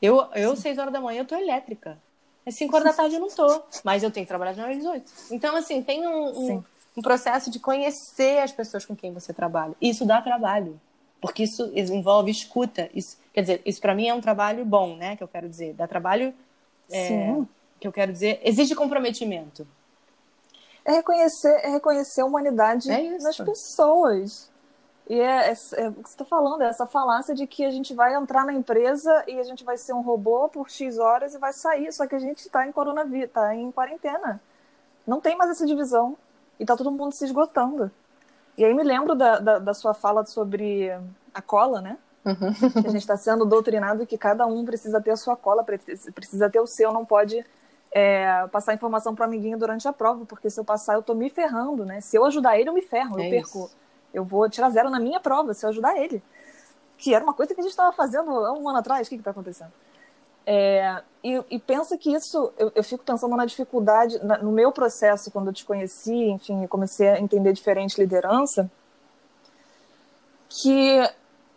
[0.00, 1.98] Eu, eu seis horas da manhã, eu tô elétrica.
[2.46, 3.62] Às 5 horas da tarde eu não tô.
[3.82, 5.12] Mas eu tenho que trabalhar de 9 às 18.
[5.30, 6.64] Então, assim, tem um, um,
[6.96, 9.74] um, processo de conhecer as pessoas com quem você trabalha.
[9.80, 10.80] Isso dá trabalho.
[11.20, 12.90] Porque isso envolve escuta.
[12.94, 15.16] Isso, quer dizer, isso para mim é um trabalho bom, né?
[15.16, 15.74] Que eu quero dizer.
[15.74, 16.34] Dá trabalho.
[16.90, 17.36] É,
[17.80, 18.40] que eu quero dizer.
[18.42, 19.66] Exige comprometimento
[20.86, 24.48] é reconhecer, é reconhecer a humanidade é nas pessoas.
[25.08, 27.70] E é, é, é, o que você está falando, é essa falácia de que a
[27.70, 31.34] gente vai entrar na empresa e a gente vai ser um robô por X horas
[31.34, 31.92] e vai sair.
[31.92, 34.40] Só que a gente está em coronavírus, está em quarentena.
[35.04, 36.16] Não tem mais essa divisão.
[36.58, 37.90] E está todo mundo se esgotando.
[38.56, 40.90] E aí me lembro da, da, da sua fala sobre
[41.34, 41.98] a cola, né?
[42.26, 42.82] Uhum.
[42.84, 46.58] A gente está sendo doutrinado que cada um precisa ter a sua cola, precisa ter
[46.58, 47.44] o seu, não pode
[47.92, 51.14] é, passar informação para o amiguinho durante a prova, porque se eu passar, eu estou
[51.14, 52.00] me ferrando, né?
[52.00, 53.66] Se eu ajudar ele, eu me ferro, é eu perco.
[53.66, 53.76] Isso.
[54.12, 56.22] Eu vou tirar zero na minha prova se eu ajudar ele.
[56.98, 59.06] Que era uma coisa que a gente estava fazendo há um ano atrás.
[59.06, 59.72] O que está acontecendo?
[60.44, 64.70] É, e, e, pensa que isso, eu, eu fico pensando na dificuldade, na, no meu
[64.70, 68.70] processo, quando eu te conheci, enfim, comecei a entender diferente liderança,
[70.48, 71.02] que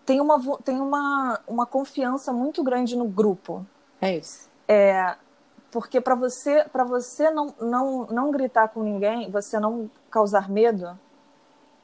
[0.09, 3.63] tem uma, tem uma, uma confiança muito grande no grupo.
[4.01, 4.49] É isso.
[4.67, 5.15] É,
[5.69, 10.99] porque para você, para você não, não, não gritar com ninguém, você não causar medo,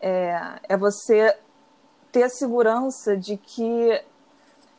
[0.02, 1.38] é, é você
[2.12, 4.04] ter a segurança de que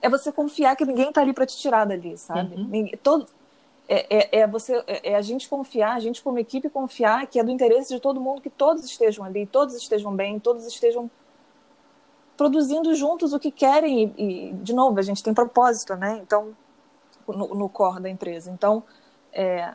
[0.02, 2.56] é você confiar que ninguém está ali para te tirar dali, sabe?
[2.56, 2.64] Uhum.
[2.64, 3.28] Ninguém, todo,
[3.88, 7.38] é, é, é, você, é, é a gente confiar, a gente como equipe confiar que
[7.38, 11.08] é do interesse de todo mundo que todos estejam ali, todos estejam bem, todos estejam
[12.36, 16.20] produzindo juntos o que querem e, e de novo, a gente tem propósito, né?
[16.22, 16.54] Então,
[17.26, 18.50] no, no core da empresa.
[18.50, 18.82] Então,
[19.32, 19.74] é,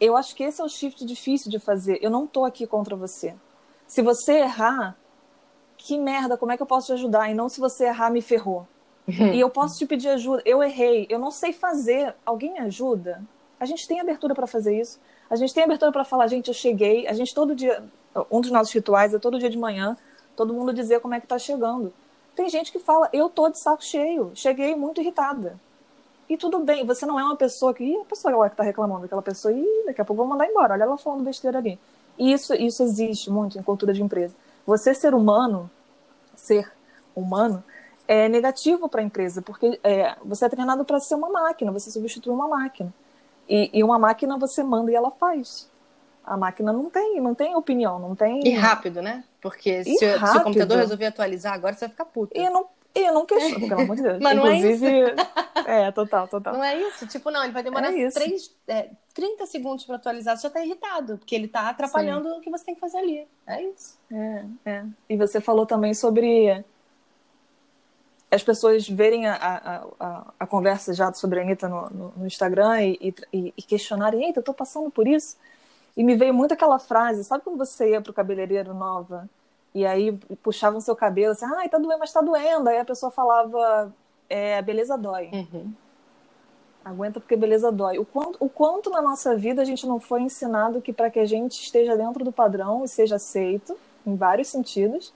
[0.00, 1.98] eu acho que esse é o shift difícil de fazer.
[2.00, 3.34] Eu não estou aqui contra você.
[3.86, 4.96] Se você errar,
[5.76, 7.30] que merda, como é que eu posso te ajudar?
[7.30, 8.66] E não se você errar, me ferrou.
[9.08, 10.42] e eu posso te pedir ajuda.
[10.44, 12.14] Eu errei, eu não sei fazer.
[12.24, 13.22] Alguém me ajuda?
[13.58, 15.00] A gente tem abertura para fazer isso.
[15.30, 17.06] A gente tem abertura para falar, gente, eu cheguei.
[17.08, 17.82] A gente todo dia,
[18.30, 19.96] um dos nossos rituais é todo dia de manhã,
[20.38, 21.92] todo mundo dizer como é que está chegando.
[22.36, 25.58] Tem gente que fala, eu tô de saco cheio, cheguei muito irritada.
[26.28, 27.82] E tudo bem, você não é uma pessoa que.
[27.82, 30.46] Ih, a pessoa lá que está reclamando, aquela pessoa, e daqui a pouco vou mandar
[30.46, 31.76] embora, olha ela falando besteira ali.
[32.16, 34.34] E isso, isso existe muito em cultura de empresa.
[34.64, 35.68] Você ser humano,
[36.36, 36.70] ser
[37.16, 37.64] humano,
[38.06, 41.90] é negativo para a empresa, porque é, você é treinado para ser uma máquina, você
[41.90, 42.94] substitui uma máquina.
[43.48, 45.68] E, e, uma máquina você manda e ela faz.
[46.24, 48.46] A máquina não tem, não tem opinião, não tem.
[48.46, 49.24] E rápido, né?
[49.40, 52.36] Porque se, se, o computador resolver atualizar agora, você vai ficar puto.
[52.36, 54.18] E não eu não questiono, pelo amor de Deus.
[54.22, 55.28] Mas Inclusive, não é isso.
[55.68, 56.54] É, total, total.
[56.54, 57.06] Não é isso?
[57.06, 60.64] Tipo, não, ele vai demorar é 3, é, 30 segundos para atualizar, você já tá
[60.64, 62.38] irritado, porque ele tá atrapalhando Sim.
[62.38, 63.28] o que você tem que fazer ali.
[63.46, 63.98] É isso.
[64.10, 64.84] É, é.
[65.10, 66.64] E você falou também sobre
[68.30, 72.26] as pessoas verem a, a, a, a conversa já sobre a Anitta no, no, no
[72.26, 75.36] Instagram e, e, e, questionarem, eita, eu tô passando por isso.
[75.98, 79.28] E me veio muito aquela frase, sabe quando você ia pro cabeleireiro nova
[79.74, 80.12] e aí
[80.44, 82.68] puxavam seu cabelo assim, ai, tá doendo, mas tá doendo.
[82.68, 83.92] Aí a pessoa falava,
[84.30, 85.28] é, beleza dói.
[85.32, 85.72] Uhum.
[86.84, 87.98] Aguenta porque beleza dói.
[87.98, 91.18] O quanto, o quanto na nossa vida a gente não foi ensinado que para que
[91.18, 95.12] a gente esteja dentro do padrão e seja aceito, em vários sentidos,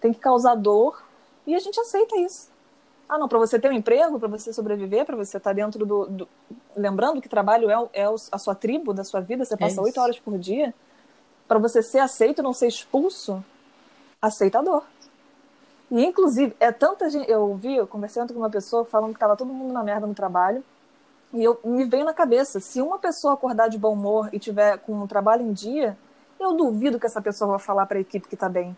[0.00, 1.02] tem que causar dor
[1.44, 2.49] e a gente aceita isso.
[3.10, 5.84] Ah, não, para você ter um emprego, para você sobreviver, para você estar tá dentro
[5.84, 6.28] do, do,
[6.76, 9.98] Lembrando que trabalho é, é a sua tribo da sua vida, você passa é oito
[9.98, 10.72] é horas por dia.
[11.48, 13.44] Para você ser aceito não ser expulso,
[14.22, 14.84] aceitador.
[15.90, 17.28] E, inclusive, é tanta gente.
[17.28, 20.14] Eu ouvi, eu conversei com uma pessoa falando que estava todo mundo na merda no
[20.14, 20.62] trabalho.
[21.32, 24.78] E eu, me veio na cabeça: se uma pessoa acordar de bom humor e tiver
[24.78, 25.98] com o trabalho em dia,
[26.38, 28.76] eu duvido que essa pessoa vá falar para a equipe que está bem.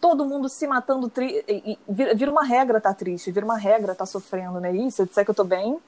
[0.00, 1.44] Todo mundo se matando, tri...
[1.48, 4.74] e, vira, uma regra tá triste, vira uma regra tá sofrendo, né?
[4.74, 5.78] E se eu disser que eu tô bem,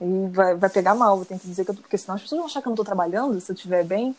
[0.00, 1.80] e vai, vai pegar mal, eu tenho que dizer que eu tô...
[1.82, 4.14] Porque senão as pessoas vão achar que eu não tô trabalhando se eu estiver bem.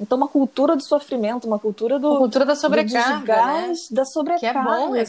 [0.00, 2.08] Então, uma cultura do sofrimento, uma cultura do.
[2.08, 3.36] Uma cultura da sobrecarga.
[3.36, 3.72] né?
[3.90, 4.60] Da sobrecarga.
[4.62, 4.94] Que é bom.
[4.96, 5.04] É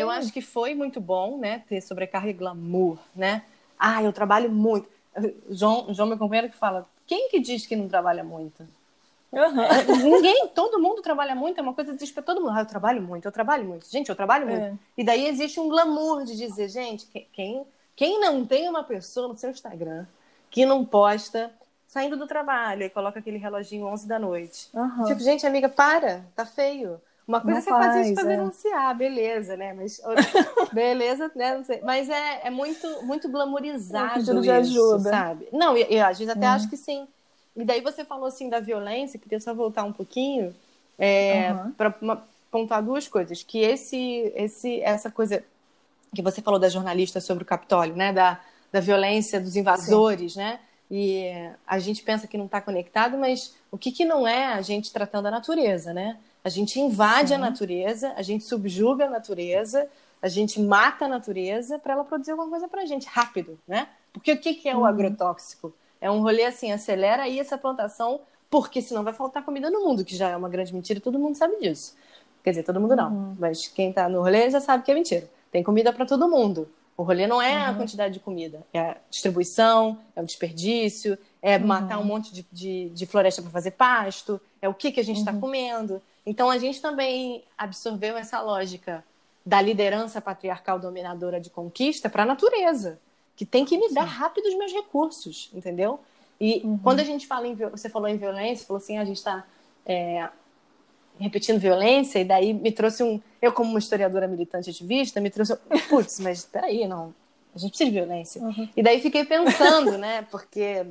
[0.00, 1.62] eu acho que foi muito bom, né?
[1.68, 3.42] Ter sobrecarga e glamour, né?
[3.78, 4.88] Ah, eu trabalho muito.
[5.50, 8.66] João, João, meu companheiro, que fala: quem que diz que não trabalha muito?
[9.32, 10.02] Uhum.
[10.02, 12.50] Ninguém, todo mundo trabalha muito, é uma coisa de todo mundo.
[12.50, 13.90] Ah, eu trabalho muito, eu trabalho muito.
[13.90, 14.62] Gente, eu trabalho muito.
[14.62, 14.74] É.
[14.96, 17.66] E daí existe um glamour de dizer, gente, quem,
[17.96, 20.06] quem não tem uma pessoa no seu Instagram
[20.50, 21.50] que não posta
[21.86, 24.68] saindo do trabalho e coloca aquele reloginho 11 da noite.
[24.74, 25.04] Uhum.
[25.04, 27.00] Tipo, gente, amiga, para, tá feio.
[27.26, 28.36] Uma coisa não você faz, fazer isso pra é.
[28.36, 29.72] denunciar, beleza, né?
[29.72, 30.00] Mas,
[30.72, 31.56] beleza, né?
[31.56, 31.80] Não sei.
[31.82, 34.30] Mas é, é muito, muito glamorizado.
[34.30, 35.10] É de ajuda.
[35.10, 35.48] Sabe?
[35.52, 36.50] Não, e, às vezes até hum.
[36.50, 37.06] acho que sim.
[37.56, 40.54] E daí você falou assim da violência, queria só voltar um pouquinho
[40.98, 41.72] é, uhum.
[41.72, 41.90] para
[42.50, 43.42] pontuar duas coisas.
[43.42, 45.44] Que esse, esse, essa coisa
[46.14, 48.12] que você falou da jornalista sobre o Capitólio, né?
[48.12, 50.38] Da, da violência dos invasores, sim.
[50.38, 50.60] né?
[50.90, 51.26] E
[51.66, 54.92] a gente pensa que não está conectado, mas o que, que não é a gente
[54.92, 56.18] tratando a natureza, né?
[56.44, 57.34] A gente invade Sim.
[57.34, 59.88] a natureza, a gente subjuga a natureza,
[60.20, 63.88] a gente mata a natureza para ela produzir alguma coisa para a gente rápido, né?
[64.12, 64.84] Porque o que, que é o uhum.
[64.84, 65.72] agrotóxico?
[66.02, 70.04] É um rolê assim, acelera aí essa plantação, porque senão vai faltar comida no mundo,
[70.04, 71.96] que já é uma grande mentira, todo mundo sabe disso.
[72.42, 73.36] Quer dizer, todo mundo não, uhum.
[73.38, 75.30] mas quem está no rolê já sabe que é mentira.
[75.52, 76.68] Tem comida para todo mundo.
[76.96, 77.70] O rolê não é uhum.
[77.70, 81.66] a quantidade de comida, é a distribuição, é o desperdício, é uhum.
[81.66, 85.04] matar um monte de, de, de floresta para fazer pasto, é o que, que a
[85.04, 85.40] gente está uhum.
[85.40, 86.02] comendo.
[86.26, 89.04] Então a gente também absorveu essa lógica
[89.46, 92.98] da liderança patriarcal dominadora de conquista para a natureza,
[93.36, 96.00] que tem que me dar rápido os meus recursos, entendeu?
[96.40, 96.78] E uhum.
[96.78, 99.44] quando a gente fala em você falou em violência, falou assim, ah, a gente está
[99.86, 100.28] é,
[101.18, 103.20] repetindo violência, e daí me trouxe um.
[103.40, 105.56] Eu, como uma historiadora militante ativista, me trouxe.
[105.88, 107.14] Putz, mas peraí, não.
[107.54, 108.42] A gente precisa de violência.
[108.42, 108.68] Uhum.
[108.76, 110.22] E daí fiquei pensando, né?
[110.30, 110.86] Porque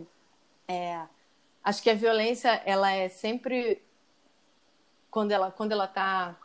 [0.67, 1.01] é,
[1.63, 3.81] acho que a violência, ela é sempre.
[5.09, 6.35] Quando ela quando ela está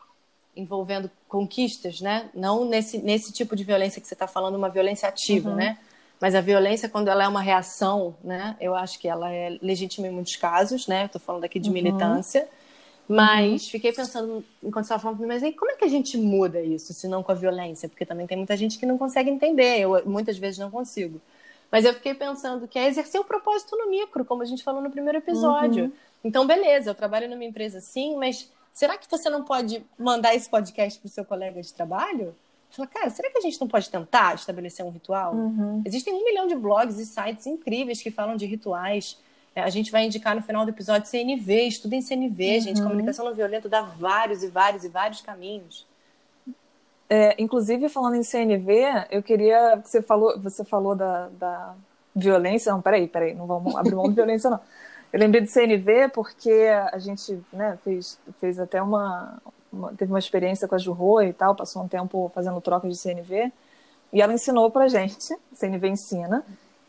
[0.55, 2.29] envolvendo conquistas, né?
[2.33, 5.55] Não nesse, nesse tipo de violência que você está falando, uma violência ativa, uhum.
[5.55, 5.77] né?
[6.19, 8.55] Mas a violência, quando ela é uma reação, né?
[8.59, 11.05] Eu acho que ela é legítima em muitos casos, né?
[11.05, 11.73] Estou falando aqui de uhum.
[11.73, 12.47] militância.
[13.07, 13.69] Mas uhum.
[13.69, 16.93] fiquei pensando, enquanto você estava falando, mas aí como é que a gente muda isso,
[16.93, 17.87] se não com a violência?
[17.87, 21.21] Porque também tem muita gente que não consegue entender, eu muitas vezes não consigo.
[21.71, 24.81] Mas eu fiquei pensando que é exercer o propósito no micro, como a gente falou
[24.81, 25.85] no primeiro episódio.
[25.85, 25.91] Uhum.
[26.23, 30.49] Então, beleza, eu trabalho numa empresa assim, mas será que você não pode mandar esse
[30.49, 32.35] podcast para o seu colega de trabalho?
[32.69, 35.33] Fala, cara, será que a gente não pode tentar estabelecer um ritual?
[35.33, 35.81] Uhum.
[35.85, 39.17] Existem um milhão de blogs e sites incríveis que falam de rituais.
[39.55, 42.61] É, a gente vai indicar no final do episódio CNV, estudem CNV, uhum.
[42.61, 42.81] gente.
[42.81, 45.87] Comunicação não violenta dá vários e vários e vários caminhos.
[47.09, 49.81] É, inclusive, falando em CNV, eu queria.
[49.83, 51.73] Você falou, você falou da, da
[52.13, 52.71] violência.
[52.71, 54.59] Não, peraí, peraí, não vamos abrir mão de violência, não.
[55.11, 56.51] Eu lembrei do CNV porque
[56.91, 61.33] a gente né, fez, fez até uma, uma, Teve uma experiência com a Jurô e
[61.33, 63.51] tal, passou um tempo fazendo troca de CNV.
[64.11, 66.45] E ela ensinou pra gente, CNV ensina,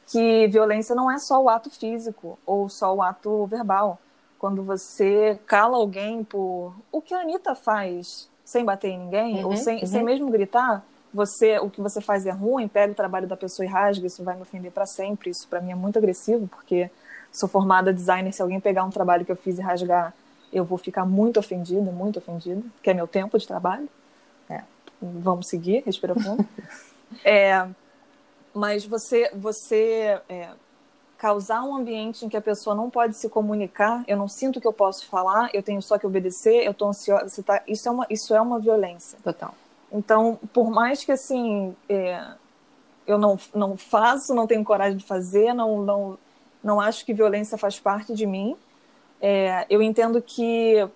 [0.06, 3.98] que violência não é só o ato físico ou só o ato verbal.
[4.38, 9.50] Quando você cala alguém por o que a Anitta faz sem bater em ninguém, uhum,
[9.50, 9.86] ou sem, uhum.
[9.86, 13.66] sem mesmo gritar, você o que você faz é ruim, pega o trabalho da pessoa
[13.66, 15.30] e rasga, isso vai me ofender para sempre.
[15.30, 16.90] Isso para mim é muito agressivo, porque
[17.32, 20.14] sou formada designer, se alguém pegar um trabalho que eu fiz e rasgar,
[20.52, 23.88] eu vou ficar muito ofendida, muito ofendida, que é meu tempo de trabalho.
[24.48, 24.62] É.
[25.00, 26.46] Vamos seguir, respira fundo.
[27.24, 27.66] é,
[28.54, 30.48] mas você, você é,
[31.16, 34.66] causar um ambiente em que a pessoa não pode se comunicar, eu não sinto que
[34.66, 38.06] eu posso falar, eu tenho só que obedecer, eu estou ansiosa, tá, isso, é uma,
[38.08, 39.18] isso é uma violência.
[39.22, 39.54] Total.
[39.90, 42.24] Então, por mais que assim é,
[43.06, 46.18] eu não, não faço, não tenho coragem de fazer, não, não,
[46.62, 48.56] não acho que violência faz parte de mim,
[49.20, 50.88] é, eu entendo que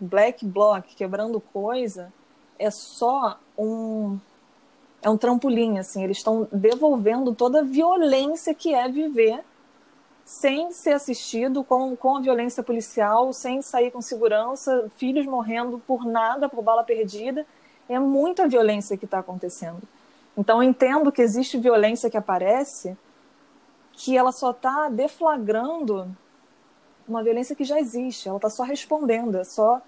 [0.00, 2.12] black bloc, quebrando coisa,
[2.58, 4.18] é só um,
[5.02, 9.44] é um trampolim, assim, eles estão devolvendo toda a violência que é viver
[10.24, 16.04] sem ser assistido com, com a violência policial, sem sair com segurança, filhos morrendo por
[16.04, 17.46] nada, por bala perdida.
[17.88, 19.80] É muita violência que está acontecendo.
[20.36, 22.94] Então, eu entendo que existe violência que aparece,
[23.92, 26.14] que ela só está deflagrando
[27.08, 29.80] uma violência que já existe, ela está só respondendo, é só.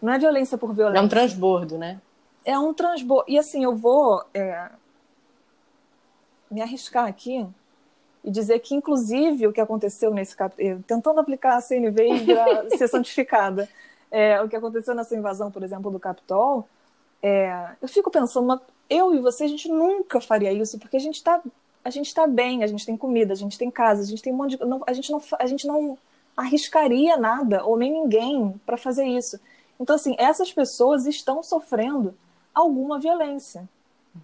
[0.00, 1.00] Não é violência por violência.
[1.00, 2.00] É um transbordo, né?
[2.44, 3.30] é um transbordo.
[3.30, 4.70] E assim, eu vou é,
[6.50, 7.46] me arriscar aqui
[8.22, 12.08] e dizer que, inclusive, o que aconteceu nesse capítulo, tentando aplicar a CNV
[12.70, 13.68] e ser santificada,
[14.10, 16.68] é, o que aconteceu nessa invasão, por exemplo, do Capitol,
[17.22, 21.16] é, eu fico pensando, eu e você, a gente nunca faria isso, porque a gente
[21.16, 21.40] está
[21.82, 24.34] a gente tá bem, a gente tem comida, a gente tem casa, a gente tem
[24.34, 24.62] um monte de.
[24.62, 25.96] Não, a, gente não, a gente não
[26.40, 29.38] arriscaria nada ou nem ninguém para fazer isso.
[29.78, 32.14] Então, assim, essas pessoas estão sofrendo
[32.54, 33.68] alguma violência.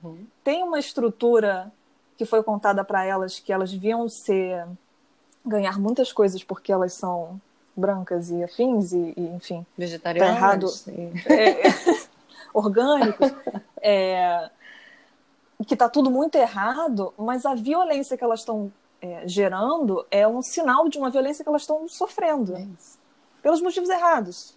[0.02, 0.26] Uhum.
[0.42, 1.72] Tem uma estrutura
[2.16, 4.66] que foi contada para elas que elas deviam ser
[5.44, 7.40] ganhar muitas coisas porque elas são
[7.76, 10.66] brancas e afins e, e enfim vegetarianas tá errado
[11.26, 11.62] é,
[12.54, 13.30] orgânicos
[13.80, 14.50] é,
[15.66, 20.42] que está tudo muito errado mas a violência que elas estão é, gerando é um
[20.42, 22.66] sinal de uma violência que elas estão sofrendo é
[23.42, 24.56] pelos motivos errados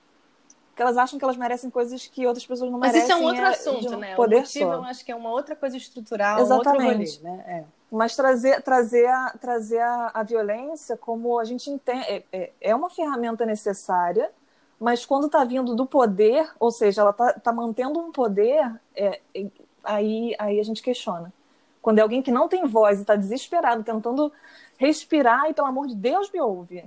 [0.79, 3.09] que elas acham que elas merecem coisas que outras pessoas não Mas merecem.
[3.09, 4.15] Mas isso é um outro assunto, né?
[4.15, 4.73] Poder o motivo, só.
[4.75, 7.19] eu acho que é uma outra coisa estrutural, Exatamente.
[7.19, 7.43] Um rolê, né?
[7.45, 7.63] É.
[7.91, 12.73] Mas trazer, trazer, a, trazer a, a violência como a gente entende, é, é, é
[12.73, 14.31] uma ferramenta necessária,
[14.79, 19.19] mas quando está vindo do poder, ou seja, ela está tá mantendo um poder, é,
[19.35, 19.47] é,
[19.83, 21.33] aí, aí a gente questiona.
[21.81, 24.31] Quando é alguém que não tem voz e está desesperado, tentando
[24.77, 26.83] respirar e, pelo amor de Deus, me ouve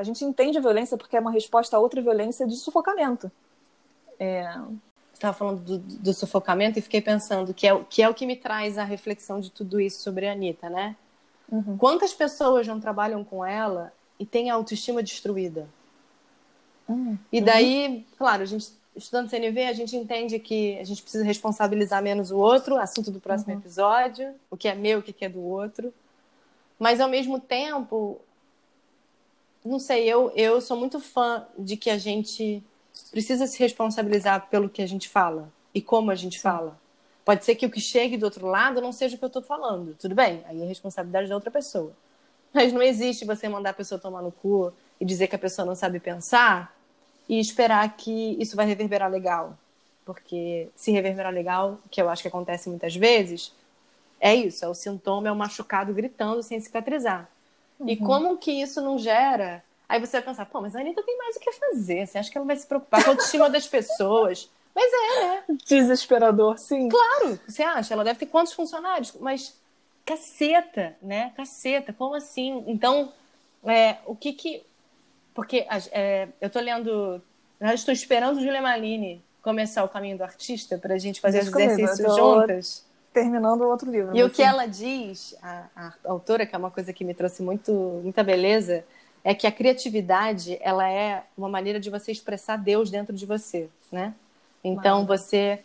[0.00, 3.30] a gente entende a violência porque é uma resposta a outra violência de sufocamento.
[4.18, 4.50] É...
[4.52, 8.24] Você estava falando do, do, sufocamento e fiquei pensando que é, que é o que
[8.24, 10.96] me traz a reflexão de tudo isso sobre a Anitta, né?
[11.50, 11.76] Uhum.
[11.76, 15.68] Quantas pessoas não trabalham com ela e têm a autoestima destruída?
[16.88, 17.18] Uhum.
[17.30, 22.02] E daí, claro, a gente estudando CNV, a gente entende que a gente precisa responsabilizar
[22.02, 23.60] menos o outro, assunto do próximo uhum.
[23.60, 25.92] episódio, o que é meu, o que é do outro.
[26.78, 28.20] Mas ao mesmo tempo,
[29.64, 32.62] não sei, eu, eu sou muito fã de que a gente
[33.10, 36.42] precisa se responsabilizar pelo que a gente fala e como a gente Sim.
[36.42, 36.78] fala.
[37.24, 39.42] Pode ser que o que chegue do outro lado não seja o que eu estou
[39.42, 39.94] falando.
[39.94, 41.92] Tudo bem, aí é responsabilidade da outra pessoa.
[42.52, 45.64] Mas não existe você mandar a pessoa tomar no cu e dizer que a pessoa
[45.64, 46.74] não sabe pensar
[47.30, 49.56] e esperar que isso vai reverberar legal.
[50.04, 53.54] Porque se reverberar legal, que eu acho que acontece muitas vezes,
[54.18, 57.30] é isso, é o sintoma, é o machucado gritando sem cicatrizar.
[57.78, 57.88] Uhum.
[57.88, 59.62] E como que isso não gera?
[59.88, 62.04] Aí você vai pensar, pô, mas a Anitta tem mais o que fazer.
[62.04, 64.50] Você acha que ela vai se preocupar com a autoestima das pessoas?
[64.74, 65.44] Mas é, né?
[65.66, 66.88] Desesperador, sim.
[66.88, 67.94] Claro, você acha?
[67.94, 69.14] Ela deve ter quantos funcionários?
[69.20, 69.56] Mas
[70.04, 71.32] caceta, né?
[71.36, 72.64] Caceta, como assim?
[72.66, 73.12] Então,
[73.64, 74.64] é, o que que.
[75.34, 77.20] Porque é, eu tô lendo.
[77.60, 81.56] Eu estou esperando Julia Malini começar o caminho do artista para a gente fazer Deixa
[81.56, 84.16] os exercícios juntas terminando o outro livro.
[84.16, 87.42] E o que ela diz, a, a, autora, que é uma coisa que me trouxe
[87.42, 87.72] muito,
[88.02, 88.84] muita beleza,
[89.24, 93.68] é que a criatividade ela é uma maneira de você expressar Deus dentro de você,
[93.90, 94.14] né?
[94.62, 95.60] Então você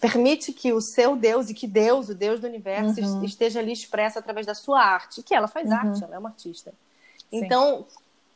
[0.00, 3.24] permite que o seu Deus e que Deus, o Deus do universo, uhum.
[3.24, 5.76] esteja ali expresso através da sua arte, que ela faz uhum.
[5.76, 6.72] arte, ela é uma artista.
[7.30, 7.44] Sim.
[7.44, 7.86] Então,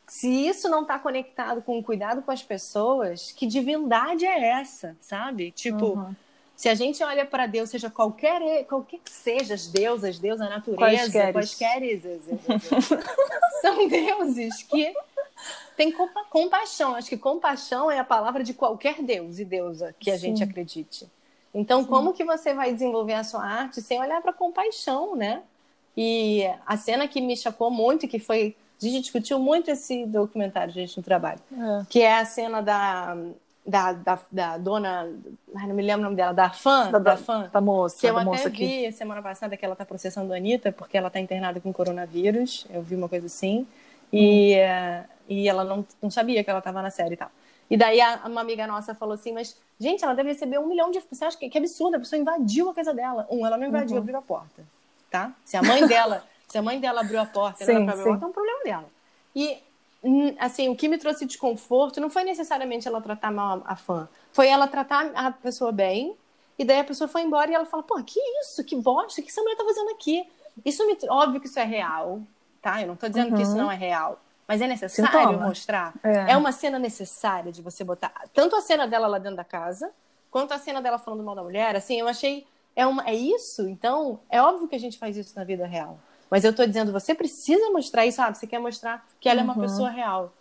[0.09, 4.97] se isso não está conectado com o cuidado com as pessoas, que divindade é essa,
[4.99, 5.51] sabe?
[5.51, 6.15] Tipo, uhum
[6.59, 10.49] se a gente olha para Deus, seja qualquer, qualquer que seja, as deusas, Deus, a
[10.49, 11.31] natureza, quaisquer,
[13.61, 14.93] são deuses que
[15.77, 16.95] têm compa compaixão.
[16.95, 20.19] Acho que compaixão é a palavra de qualquer deus e deusa que a Sim.
[20.19, 21.07] gente acredite.
[21.53, 21.87] Então, Sim.
[21.87, 25.41] como que você vai desenvolver a sua arte sem olhar para compaixão, né?
[25.95, 28.53] E a cena que me chocou muito, que foi.
[28.81, 31.39] A gente discutiu muito esse documentário, gente, no trabalho.
[31.51, 31.85] É.
[31.89, 33.15] Que é a cena da
[33.69, 35.07] da, da, da dona,
[35.53, 38.15] não me lembro o nome dela, da fã, da, da, fã, da moça, que eu
[38.15, 38.91] da até moça vi aqui.
[38.91, 42.81] semana passada que ela está processando a Anitta porque ela está internada com coronavírus, eu
[42.81, 43.67] vi uma coisa assim,
[44.11, 45.03] e, hum.
[45.29, 47.29] e ela não, não sabia que ela estava na série e tal.
[47.69, 50.89] E daí a, uma amiga nossa falou assim, mas, gente, ela deve receber um milhão
[50.89, 50.99] de...
[50.99, 51.97] Você acha que, que absurdo?
[51.97, 53.27] A pessoa invadiu a casa dela.
[53.29, 54.01] Um, ela não invadiu, uhum.
[54.01, 54.63] abriu a porta,
[55.11, 55.31] tá?
[55.45, 58.07] Se a mãe dela, se a mãe dela abriu a porta, sim, ela abriu a
[58.07, 58.85] porta, é um problema dela.
[59.35, 59.63] E
[60.37, 64.47] assim, o que me trouxe desconforto não foi necessariamente ela tratar mal a fã, foi
[64.47, 66.15] ela tratar a pessoa bem,
[66.57, 69.23] e daí a pessoa foi embora e ela fala, pô, que isso, que bosta, o
[69.23, 70.27] que essa mulher tá fazendo aqui?
[70.65, 70.97] Isso me...
[71.09, 72.21] Óbvio que isso é real,
[72.61, 72.81] tá?
[72.81, 73.35] Eu não tô dizendo uhum.
[73.37, 73.59] que isso uhum.
[73.59, 75.47] não é real, mas é necessário Sintoma.
[75.47, 75.93] mostrar.
[76.03, 76.31] É.
[76.31, 79.89] é uma cena necessária de você botar tanto a cena dela lá dentro da casa,
[80.29, 82.45] quanto a cena dela falando mal da mulher, assim, eu achei...
[82.75, 83.07] É, uma...
[83.07, 83.67] é isso?
[83.67, 85.97] Então, é óbvio que a gente faz isso na vida real.
[86.29, 88.37] Mas eu tô dizendo, você precisa mostrar isso, sabe?
[88.37, 89.47] Você quer mostrar que ela uhum.
[89.47, 89.67] é uma uhum.
[89.67, 90.33] pessoa real.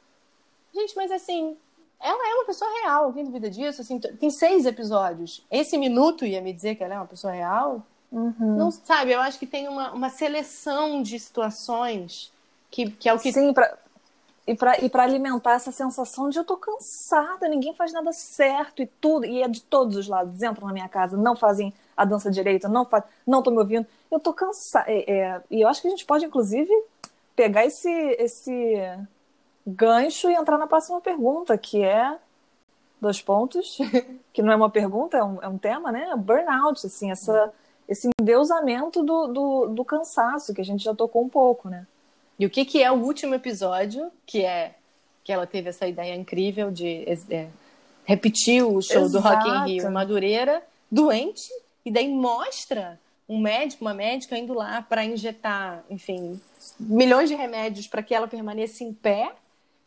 [0.75, 1.57] Gente, mas assim,
[2.01, 3.05] ela é uma pessoa real.
[3.05, 3.81] Alguém duvida disso?
[3.81, 5.45] Assim, tem seis episódios.
[5.51, 7.83] Esse minuto ia me dizer que ela é uma pessoa real?
[8.11, 8.57] Uhum.
[8.57, 12.33] Não sabe, eu acho que tem uma, uma seleção de situações
[12.71, 13.33] que, que é o que.
[13.33, 13.77] Sim, pra,
[14.47, 18.87] e para e alimentar essa sensação de eu tô cansada, ninguém faz nada certo e
[18.87, 19.27] tudo.
[19.27, 20.43] E é de todos os lados.
[20.43, 23.87] Entram na minha casa, não fazem a dança direita, não faz, não tô me ouvindo.
[24.11, 24.91] Eu tô cansada.
[24.91, 26.71] É, é, e eu acho que a gente pode, inclusive,
[27.37, 28.75] pegar esse, esse
[29.67, 32.17] gancho e entrar na próxima pergunta, que é
[33.01, 33.79] dois pontos,
[34.33, 36.15] que não é uma pergunta, é um, é um tema, né?
[36.17, 37.53] Burnout, assim, essa,
[37.89, 41.87] esse endeusamento do, do, do cansaço, que a gente já tocou um pouco, né?
[42.39, 44.75] E o que, que é o último episódio, que é
[45.25, 47.49] que ela teve essa ideia incrível de é,
[48.07, 49.13] repetir o show Exato.
[49.13, 51.51] do Rock in Rio Madureira, doente,
[51.85, 52.99] e daí mostra
[53.29, 56.41] um médico, uma médica indo lá para injetar, enfim,
[56.81, 59.33] milhões de remédios para que ela permaneça em pé.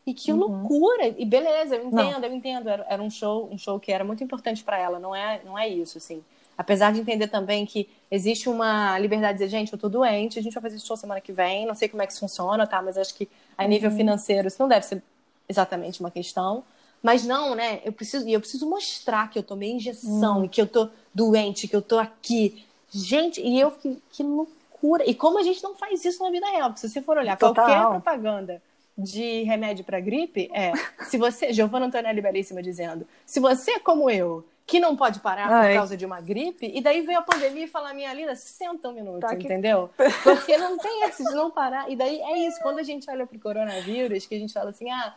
[0.06, 0.40] E que Uhum.
[0.40, 1.08] loucura!
[1.16, 2.10] E beleza, eu Não.
[2.10, 2.68] entendo, eu entendo.
[2.70, 4.98] Era, era um show, um show que era muito importante para ela.
[4.98, 6.24] Não é, não é isso, assim.
[6.58, 10.42] Apesar de entender também que existe uma liberdade de dizer, gente, eu tô doente, a
[10.42, 12.66] gente vai fazer esse show semana que vem, não sei como é que isso funciona,
[12.66, 12.82] tá?
[12.82, 13.96] Mas acho que a nível Uhum.
[13.98, 15.04] financeiro isso não deve ser
[15.48, 16.64] exatamente uma questão.
[17.02, 17.80] Mas não, né?
[17.86, 20.46] Eu preciso, eu preciso mostrar que eu tomei injeção Hum.
[20.46, 22.66] e que eu tô doente, que eu tô aqui.
[22.92, 25.10] Gente, e eu fiquei, que loucura.
[25.10, 26.70] E como a gente não faz isso na vida real?
[26.70, 27.66] Porque se você for olhar Total.
[27.66, 28.62] qualquer propaganda
[28.98, 30.74] de remédio para gripe, é,
[31.06, 35.56] se você, Giovanna Antonelli belíssima dizendo, se você como eu, que não pode parar por
[35.56, 35.74] Ai.
[35.74, 38.94] causa de uma gripe, e daí veio a pandemia e fala, minha linda, senta um
[38.94, 39.90] minuto, Tá entendeu?
[40.24, 41.90] Porque não tem esse de não parar.
[41.90, 44.90] E daí é isso, quando a gente olha pro coronavírus, que a gente fala assim,
[44.90, 45.14] ah,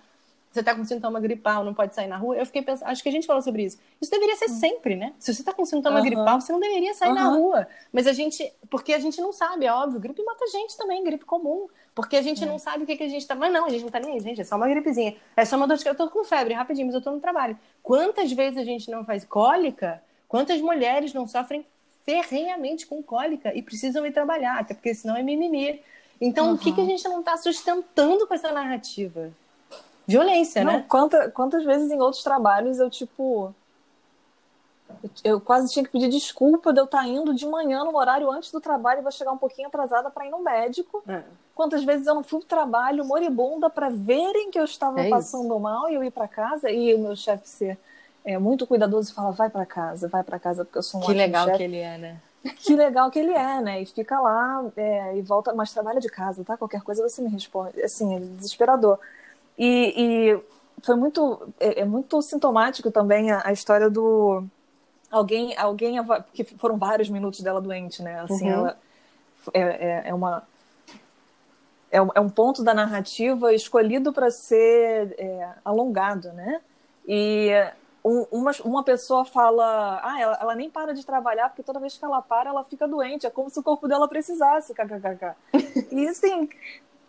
[0.55, 2.37] você tá com sintoma gripal, não pode sair na rua.
[2.37, 3.77] Eu fiquei pensando, acho que a gente falou sobre isso.
[4.01, 5.13] Isso deveria ser sempre, né?
[5.19, 6.05] Se você tá com sintoma Aham.
[6.05, 7.37] gripal, você não deveria sair na Aham.
[7.37, 7.69] rua.
[7.93, 11.25] Mas a gente, porque a gente não sabe, é óbvio, gripe mata gente também, gripe
[11.25, 11.67] comum.
[11.93, 13.35] Porque a gente não sabe o que, que a gente tá.
[13.35, 14.41] Mas não, a gente não tá nem aí, gente.
[14.41, 15.17] É só uma gripezinha.
[15.37, 15.87] É só uma dor de.
[15.87, 17.59] Eu tô com febre, rapidinho, mas eu tô no trabalho.
[17.83, 20.01] Quantas vezes a gente não faz cólica?
[20.29, 21.67] Quantas mulheres não sofrem
[22.05, 24.59] ferrenhamente com cólica e precisam ir trabalhar?
[24.59, 25.81] Até porque senão é mimimi.
[26.21, 29.33] Então, o que, que a gente não tá sustentando com essa narrativa?
[30.07, 30.85] Violência, Não, né?
[30.89, 33.55] quanta- quantas vezes em outros trabalhos eu, tipo.
[35.23, 38.51] eu- quase tinha que pedir desculpa de eu estar indo de manhã no horário antes
[38.51, 41.03] do trabalho e vou chegar um pouquinho atrasada para ir no médico.
[41.09, 41.23] É.
[41.55, 45.59] Quantas vezes eu não fui pro trabalho moribunda para verem que eu estava É passando
[45.59, 47.79] mal e eu ir para casa e o meu chefe ser
[48.25, 51.05] é, muito cuidadoso e falar vai para casa, vai para casa porque eu sou um
[51.05, 51.59] Que legal chefe.
[51.59, 52.17] que ele é, né?
[52.57, 53.83] Que legal que ele é, né?
[53.83, 56.57] E fica lá é, e volta, mas trabalha de casa, tá?
[56.57, 57.81] Qualquer coisa você me responde.
[57.83, 58.99] Assim, é desesperador.
[59.59, 60.41] E, e
[60.85, 64.45] foi muito, é, é muito sintomático também a, a história do
[65.11, 68.21] alguém, alguém, porque foram vários minutos dela doente, né?
[68.21, 68.53] Assim, Uhum.
[68.53, 68.79] ela
[69.53, 70.43] é, é, é uma
[71.91, 76.61] é um, é um ponto da narrativa escolhido para ser é, alongado, né?
[77.07, 77.51] E
[78.05, 81.97] um- uma, uma pessoa fala, ah, ela, ela nem para de trabalhar porque toda vez
[81.97, 83.27] que ela para, ela fica doente.
[83.27, 85.35] É como se o corpo dela precisasse, kkkk.
[85.93, 86.49] E assim,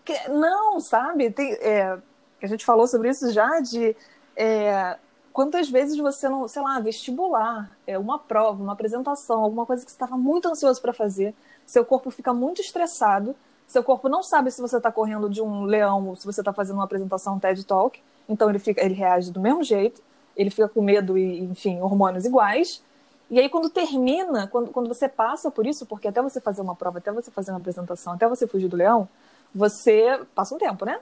[0.03, 1.31] que- não, sabe?
[1.31, 1.97] Tem, é,
[2.45, 3.95] a gente falou sobre isso já de
[4.35, 4.97] é,
[5.33, 9.91] quantas vezes você não, sei lá, vestibular, é, uma prova, uma apresentação, alguma coisa que
[9.91, 11.33] você estava muito ansioso para fazer,
[11.65, 13.35] seu corpo fica muito estressado,
[13.67, 16.53] seu corpo não sabe se você está correndo de um leão ou se você está
[16.53, 20.01] fazendo uma apresentação TED Talk, então ele fica, ele reage do mesmo jeito,
[20.37, 22.81] ele fica com medo e, enfim, hormônios iguais.
[23.29, 26.75] E aí, quando termina, quando, quando você passa por isso, porque até você fazer uma
[26.75, 29.07] prova, até você fazer uma apresentação, até você fugir do leão,
[29.53, 30.99] você passa um tempo, né?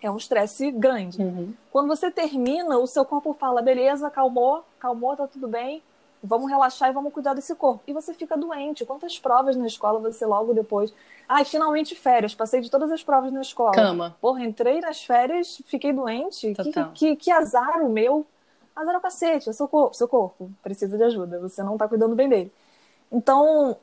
[0.00, 1.20] É um estresse grande.
[1.20, 1.52] Uhum.
[1.72, 5.82] Quando você termina, o seu corpo fala: beleza, calmou, calmou, tá tudo bem,
[6.22, 7.82] vamos relaxar e vamos cuidar desse corpo.
[7.86, 8.84] E você fica doente.
[8.84, 10.92] Quantas provas na escola você logo depois.
[11.28, 13.72] Ai, finalmente férias, passei de todas as provas na escola.
[13.72, 14.16] Cama.
[14.20, 16.54] Porra, entrei nas férias, fiquei doente.
[16.54, 18.26] Que, que, que azar o meu.
[18.74, 21.88] Azar é o cacete, é seu corpo, seu corpo precisa de ajuda, você não tá
[21.88, 22.52] cuidando bem dele.
[23.10, 23.76] Então,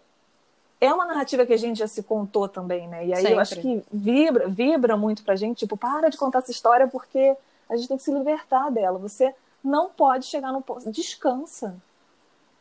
[0.82, 3.06] é uma narrativa que a gente já se contou também, né?
[3.08, 3.82] E aí eu acho Sempre.
[3.82, 7.36] que vibra, vibra muito pra gente, tipo, para de contar essa história porque
[7.70, 9.00] a gente tem que se libertar dela.
[9.00, 10.92] Você não pode chegar no ponto.
[10.92, 11.76] Descansa.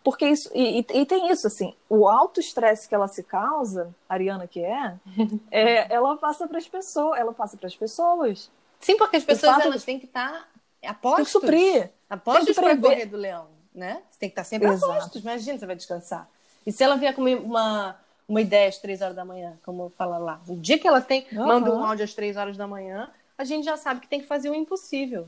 [0.03, 0.51] Porque isso.
[0.55, 4.47] E, e- e tem isso, assim, o alto estresse que ela se causa, a Ariana
[4.47, 4.95] que é,
[5.51, 7.19] é ela passa para as pessoas.
[7.19, 8.51] Ela passa para as pessoas.
[8.81, 10.41] Sim, porque as pessoas elas têm que estar Tem
[10.83, 11.31] que apostos.
[11.31, 11.91] suprir.
[12.09, 14.03] Apostos para correr do leão, né?
[14.11, 14.93] Você tem que estar sempre Exato.
[14.93, 15.23] apostos.
[15.23, 16.29] Imagina, você vai descansar.
[16.67, 17.97] E se ela vier com uma,
[18.29, 21.27] uma ideia às três horas da manhã, como fala lá, o dia que ela tem,
[21.33, 21.47] Aham.
[21.47, 24.27] manda um áudio às três horas da manhã, a gente já sabe que tem que
[24.27, 25.27] fazer o impossível.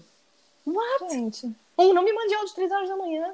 [1.11, 1.47] Gente.
[1.78, 3.32] Um, não me mande áudio às três horas da manhã.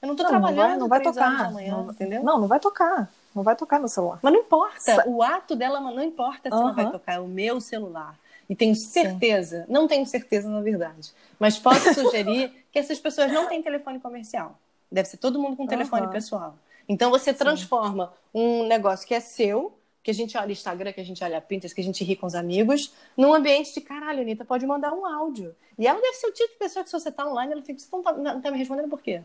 [0.00, 1.46] Eu não tô Não, não trabalhando vai, não vai três horas tocar.
[1.46, 2.22] da manhã, não, entendeu?
[2.22, 3.10] não, não vai tocar.
[3.34, 4.20] Não vai tocar no celular.
[4.22, 5.08] Mas não importa.
[5.08, 6.72] O ato dela não importa se ela Aham.
[6.74, 8.18] vai tocar, é o meu celular.
[8.48, 13.46] E tenho certeza, não tenho certeza na verdade, mas posso sugerir que essas pessoas não
[13.46, 14.58] têm telefone comercial.
[14.90, 16.12] Deve ser todo mundo com telefone Aham.
[16.12, 16.56] pessoal.
[16.88, 19.72] Então você transforma um negócio que é seu,
[20.02, 22.26] que a gente olha Instagram, que a gente olha Pinterest, que a gente ri com
[22.26, 25.54] os amigos, num ambiente de caralho, Anitta pode mandar um áudio.
[25.78, 27.78] E ela deve ser o tipo de pessoa que se você tá online, ela fica,
[27.78, 29.20] você não tá, não tá me respondendo por quê?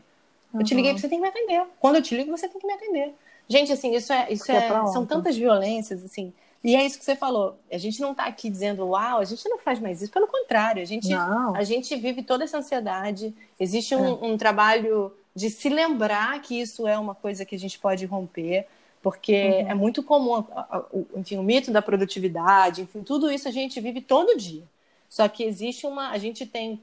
[0.52, 0.96] Eu te liguei Uhum.
[0.96, 1.66] porque você tem que me atender.
[1.80, 3.14] Quando eu te ligo, você tem que me atender.
[3.48, 6.32] Gente, assim, isso é, isso Porque é é, são tantas violências, assim.
[6.62, 7.56] E é isso que você falou.
[7.70, 10.12] A gente não tá aqui dizendo, uau, a gente não faz mais isso.
[10.12, 11.54] Pelo contrário, a gente, Não.
[11.54, 13.34] a gente vive toda essa ansiedade.
[13.60, 13.96] Existe É.
[13.98, 18.04] um, um trabalho de se lembrar que isso é uma coisa que a gente pode
[18.06, 18.66] romper,
[19.02, 19.70] porque Uhum.
[19.70, 20.44] é muito comum,
[21.16, 24.62] enfim, o mito da produtividade, enfim, tudo isso a gente vive todo dia.
[25.08, 26.10] Só que existe uma.
[26.10, 26.80] A gente tem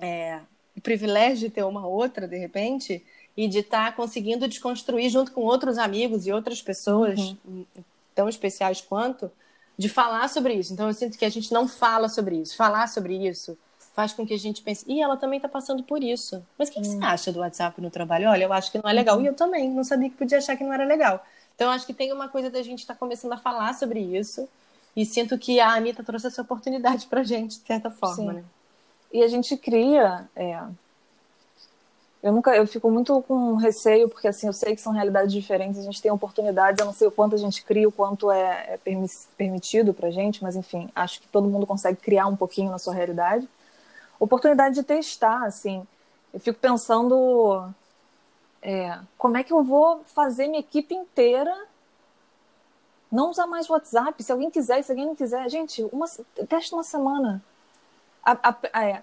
[0.00, 0.40] é,
[0.76, 3.04] o privilégio de ter uma outra, de repente,
[3.36, 7.66] e de estar tá conseguindo desconstruir junto com outros amigos e outras pessoas uhum.
[8.14, 9.30] tão especiais quanto,
[9.76, 10.72] de falar sobre isso.
[10.72, 12.56] Então eu sinto que a gente não fala sobre isso.
[12.56, 13.58] Falar sobre isso
[13.94, 16.44] faz com que a gente pense, e ela também está passando por isso.
[16.58, 17.04] Mas o que, que, você hum.
[17.04, 18.28] acha do WhatsApp no trabalho?
[18.28, 19.20] Olha, eu acho que não é legal.
[19.22, 21.24] E eu também, não sabia que podia achar que não era legal.
[21.54, 24.48] Então, acho que tem uma coisa da gente estar tá começando a falar sobre isso.
[24.96, 28.44] E sinto que a Anitta trouxe essa oportunidade pra gente, de certa forma, né?
[29.12, 30.28] E a gente cria.
[30.34, 30.60] É...
[32.20, 35.78] Eu nunca, eu fico muito com receio, porque assim, eu sei que são realidades diferentes,
[35.78, 38.78] a gente tem oportunidades, eu não sei o quanto a gente cria, o quanto é,
[38.86, 42.78] é permitido pra gente, mas enfim, acho que todo mundo consegue criar um pouquinho na
[42.78, 43.46] sua realidade
[44.24, 45.86] oportunidade de testar, assim.
[46.32, 47.68] Eu fico pensando
[48.60, 51.54] é, como é que eu vou fazer minha equipe inteira
[53.10, 54.20] não usar mais WhatsApp.
[54.22, 56.06] Se alguém quiser, se alguém não quiser, gente, uma,
[56.48, 57.42] teste uma semana.
[58.24, 59.02] A, a, é,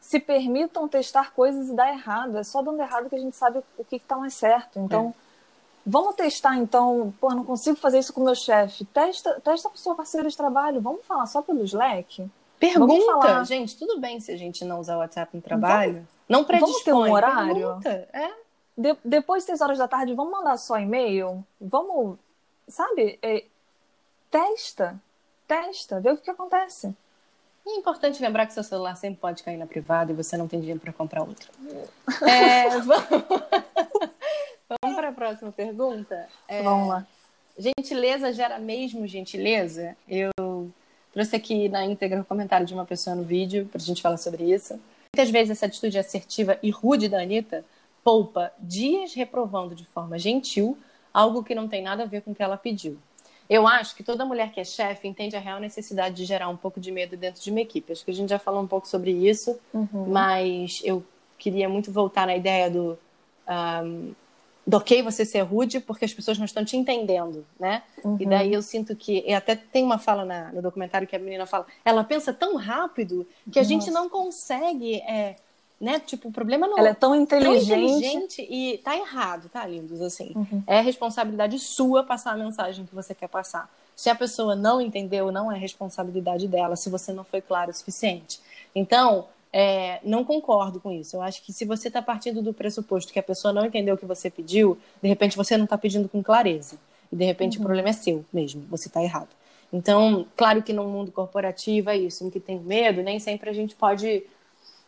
[0.00, 2.38] se permitam testar coisas e dar errado.
[2.38, 4.78] É só dando errado que a gente sabe o que está mais certo.
[4.78, 5.20] Então, é.
[5.84, 7.12] vamos testar, então.
[7.20, 8.84] Pô, não consigo fazer isso com o meu chefe.
[8.84, 10.80] Testa, testa com sua parceira de trabalho.
[10.80, 12.30] Vamos falar só pelo Slack?
[12.58, 15.92] Pergunta, gente, tudo bem se a gente não usar o WhatsApp no trabalho?
[15.94, 16.70] Vamos, não predispõe.
[16.70, 17.80] Vamos ter um horário?
[18.12, 18.32] É.
[18.76, 21.44] De, depois das seis horas da tarde, vamos mandar só e-mail?
[21.60, 22.16] Vamos,
[22.68, 23.18] sabe?
[23.22, 23.44] É,
[24.30, 25.00] testa,
[25.46, 26.94] testa, vê o que, que acontece.
[27.66, 30.48] E é importante lembrar que seu celular sempre pode cair na privada e você não
[30.48, 31.50] tem dinheiro para comprar outro.
[32.26, 33.04] é, vamos
[34.82, 36.28] vamos para a próxima pergunta?
[36.48, 37.06] É, vamos lá.
[37.58, 39.96] Gentileza gera mesmo gentileza?
[40.08, 40.30] Eu
[41.12, 44.02] Trouxe aqui na íntegra o um comentário de uma pessoa no vídeo para a gente
[44.02, 44.78] falar sobre isso.
[45.14, 47.64] Muitas vezes essa atitude assertiva e rude da Anitta
[48.04, 50.78] poupa dias reprovando de forma gentil
[51.12, 52.98] algo que não tem nada a ver com o que ela pediu.
[53.48, 56.56] Eu acho que toda mulher que é chefe entende a real necessidade de gerar um
[56.56, 57.92] pouco de medo dentro de uma equipe.
[57.92, 60.06] Acho que a gente já falou um pouco sobre isso, uhum.
[60.06, 61.02] mas eu
[61.38, 62.98] queria muito voltar na ideia do
[63.48, 64.16] um, do
[64.76, 67.82] ok você ser rude porque as pessoas não estão te entendendo, né?
[68.04, 68.16] Uhum.
[68.20, 71.18] E daí eu sinto que, e até tem uma fala na, no documentário que a
[71.18, 73.68] menina fala, ela pensa tão rápido que a Nossa.
[73.68, 75.36] gente não consegue, é,
[75.80, 76.00] né?
[76.00, 80.02] Tipo, o problema não ela é tão inteligente, tão inteligente e tá errado, tá, lindos,
[80.02, 80.32] assim.
[80.34, 80.62] Uhum.
[80.66, 83.70] É responsabilidade sua passar a mensagem que você quer passar.
[83.96, 87.74] Se a pessoa não entendeu, não é responsabilidade dela, se você não foi claro o
[87.74, 88.40] suficiente.
[88.74, 91.16] Então, é, não concordo com isso.
[91.16, 93.98] Eu acho que se você está partindo do pressuposto que a pessoa não entendeu o
[93.98, 96.76] que você pediu, de repente você não está pedindo com clareza.
[97.10, 97.62] E de repente uhum.
[97.62, 99.28] o problema é seu mesmo, você está errado.
[99.72, 103.52] Então, claro que no mundo corporativo é isso, em que tem medo, nem sempre a
[103.52, 104.24] gente pode.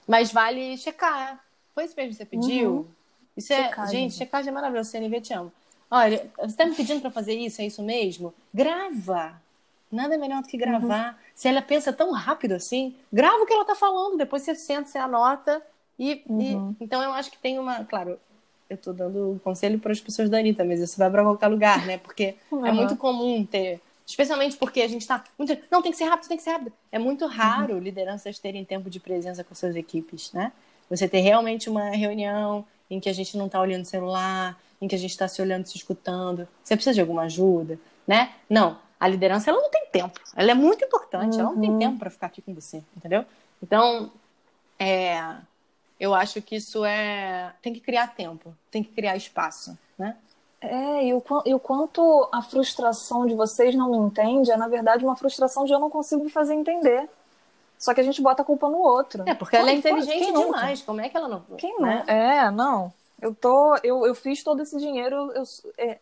[0.07, 1.43] Mas vale checar.
[1.75, 2.71] Foi isso mesmo que você pediu?
[2.71, 2.87] Uhum.
[3.37, 3.71] Isso é.
[3.89, 5.53] Gente, checagem é maravilhoso, CNV te amo.
[5.91, 8.33] Olha, você está me pedindo para fazer isso, é isso mesmo?
[8.55, 9.41] Grava!
[9.91, 11.11] Nada melhor do que gravar.
[11.11, 11.19] Uhum.
[11.35, 14.89] Se ela pensa tão rápido assim, grava o que ela está falando, depois você senta,
[14.89, 15.61] você anota.
[15.99, 16.77] E, uhum.
[16.79, 17.85] e, então eu acho que tem uma.
[17.85, 18.17] Claro,
[18.69, 21.85] eu estou dando conselho para as pessoas da Anitta, mas isso vai para qualquer lugar,
[21.87, 21.99] né?
[21.99, 22.65] Porque uhum.
[22.65, 23.81] é muito comum ter.
[24.07, 25.57] Especialmente porque a gente está muito.
[25.71, 26.73] Não, tem que ser rápido, tem que ser rápido.
[26.93, 27.81] É muito raro uhum.
[27.81, 30.53] lideranças terem tempo de presença com suas equipes, né?
[30.89, 34.89] Você ter realmente uma reunião em que a gente não está olhando o celular, em
[34.89, 36.47] que a gente está se olhando, se escutando.
[36.63, 38.33] Você precisa de alguma ajuda, né?
[38.49, 40.21] Não a liderança ela não tem tempo.
[40.37, 41.41] Ela é muito importante, uhum.
[41.41, 41.79] ela não tem uhum.
[41.79, 43.25] tempo para ficar aqui com você, entendeu?
[43.63, 44.13] Então,
[44.79, 45.37] é,
[45.99, 47.53] eu acho que isso é.
[47.63, 50.17] Tem que criar tempo, tem que criar espaço, né?
[50.61, 54.69] É, e o, e o quanto a frustração de vocês não me entende é, na
[54.69, 57.09] verdade, uma frustração de eu não consigo me fazer entender.
[57.79, 59.25] Só que a gente bota a culpa no outro.
[59.27, 60.83] É, porque ela é inteligente demais.
[60.83, 61.41] Como é que ela não.
[61.57, 62.05] Quem né?
[62.07, 62.15] não?
[62.15, 62.93] É, não.
[63.23, 63.75] Eu tô.
[63.83, 65.33] Eu, eu fiz todo esse dinheiro.
[65.33, 65.45] Eu,
[65.79, 65.99] é,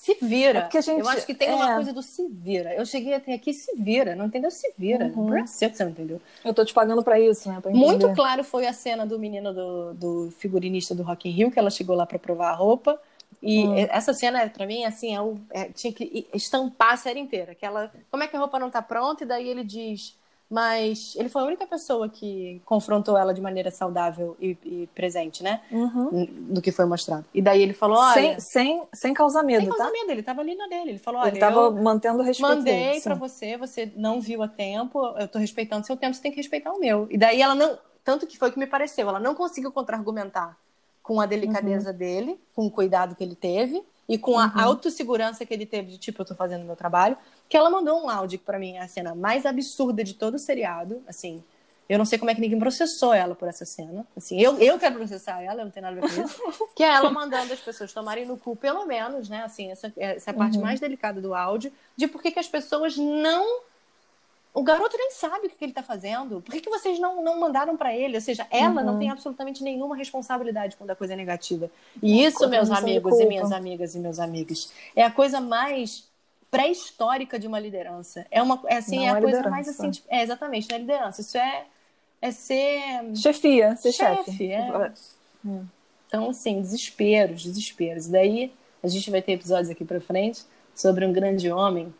[0.00, 0.66] se vira.
[0.72, 1.54] É gente, eu acho que tem é...
[1.54, 2.74] uma coisa do se vira.
[2.74, 4.16] Eu cheguei até aqui, se vira.
[4.16, 4.50] Não entendeu?
[4.50, 5.12] Se vira.
[5.14, 5.44] Uhum.
[5.44, 6.18] Que você não entendeu.
[6.42, 7.60] Eu tô te pagando para isso, né?
[7.66, 11.58] Muito claro foi a cena do menino do, do figurinista do Rock in Rio, que
[11.58, 12.98] ela chegou lá para provar a roupa.
[13.42, 13.74] E hum.
[13.76, 17.52] essa cena, para mim, assim, é o, é, tinha que estampar a série inteira.
[17.52, 19.24] Aquela, como é que a roupa não tá pronta?
[19.24, 20.18] E daí ele diz
[20.50, 25.44] mas ele foi a única pessoa que confrontou ela de maneira saudável e, e presente,
[25.44, 25.62] né?
[25.70, 26.26] Uhum.
[26.50, 27.24] Do que foi mostrado.
[27.32, 28.14] E daí ele falou, olha...
[28.14, 29.76] Sem, sem, sem causar medo, sem tá?
[29.76, 30.90] causar medo, ele tava ali na dele.
[30.90, 34.48] Ele falou, olha, Ele tava mantendo o respeito Mandei para você, você não viu a
[34.48, 37.06] tempo, eu tô respeitando seu tempo, você tem que respeitar o meu.
[37.08, 37.78] E daí ela não...
[38.02, 40.56] Tanto que foi o que me pareceu, ela não conseguiu contra-argumentar
[41.00, 41.96] com a delicadeza uhum.
[41.96, 44.60] dele, com o cuidado que ele teve e com a uhum.
[44.60, 47.16] autossegurança que ele teve de tipo, eu tô fazendo meu trabalho,
[47.50, 50.36] que ela mandou um áudio que para mim é a cena mais absurda de todo
[50.36, 51.42] o seriado, assim,
[51.88, 54.06] eu não sei como é que ninguém processou ela por essa cena.
[54.16, 56.68] Assim, eu, eu quero processar ela, não tem nada a ver com isso.
[56.76, 59.42] que é ela mandando as pessoas tomarem no cu, pelo menos, né?
[59.42, 60.62] Assim, essa, essa é a parte uhum.
[60.62, 63.62] mais delicada do áudio, de por que as pessoas não
[64.54, 66.40] o garoto nem sabe o que ele está fazendo.
[66.40, 68.16] Por que, que vocês não, não mandaram para ele?
[68.16, 68.86] Ou seja, ela uhum.
[68.86, 71.68] não tem absolutamente nenhuma responsabilidade quando a coisa é negativa.
[72.00, 76.09] E isso, meus amigos e minhas amigas e meus amigos, é a coisa mais
[76.50, 78.26] pré-histórica de uma liderança.
[78.30, 79.50] É uma é assim, não é a é coisa liderança.
[79.50, 81.20] mais assim, tipo, é exatamente, não é liderança.
[81.20, 81.64] Isso é
[82.22, 84.30] é ser chefia, ser chefe.
[84.30, 84.92] chefe é.
[85.44, 85.64] Hum.
[86.06, 88.08] Então, assim, desesperos, desesperos.
[88.08, 90.42] Daí a gente vai ter episódios aqui para frente
[90.74, 91.94] sobre um grande homem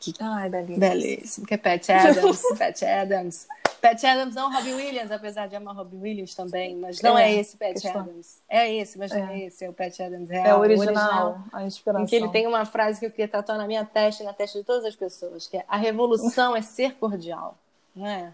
[0.00, 0.78] que Ai, belíssimo.
[0.78, 3.46] belíssimo, que é Pat Adams, Pat Adams.
[3.84, 7.34] Pat Adams não Robin Williams, apesar de amar Robin Williams também, mas não é, é
[7.38, 8.00] esse Pat questão.
[8.00, 8.40] Adams.
[8.48, 9.20] É esse, mas é.
[9.20, 10.46] não é esse, é o Pat Adams real.
[10.46, 12.04] É o original, original, a inspiração.
[12.04, 14.32] Em que ele tem uma frase que eu queria tatuar na minha testa e na
[14.32, 17.58] testa de todas as pessoas, que é a revolução é ser cordial,
[17.94, 18.32] não é?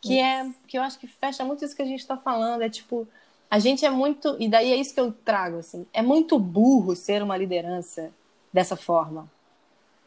[0.00, 2.68] Que é, que eu acho que fecha muito isso que a gente está falando, é
[2.68, 3.06] tipo,
[3.48, 6.96] a gente é muito, e daí é isso que eu trago, assim, é muito burro
[6.96, 8.10] ser uma liderança
[8.52, 9.30] dessa forma.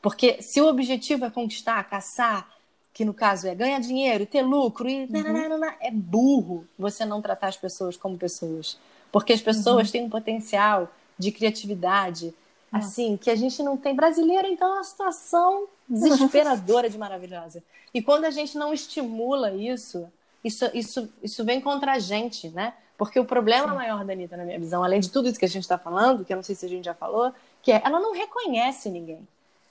[0.02, 2.57] Porque se o objetivo é conquistar, caçar,
[2.98, 5.64] que no caso é ganhar dinheiro, ter lucro, e uhum.
[5.80, 8.80] é burro você não tratar as pessoas como pessoas.
[9.12, 9.92] Porque as pessoas uhum.
[9.92, 12.34] têm um potencial de criatividade,
[12.72, 13.96] assim, que a gente não tem.
[13.96, 17.64] Brasileiro, então, é uma situação desesperadora de maravilhosa.
[17.94, 20.12] E quando a gente não estimula isso,
[20.44, 22.74] isso, isso, isso vem contra a gente, né?
[22.98, 23.76] Porque o problema Sim.
[23.76, 26.26] maior da Anitta, na minha visão, além de tudo isso que a gente está falando,
[26.26, 27.32] que eu não sei se a gente já falou,
[27.62, 29.20] que é ela não reconhece ninguém.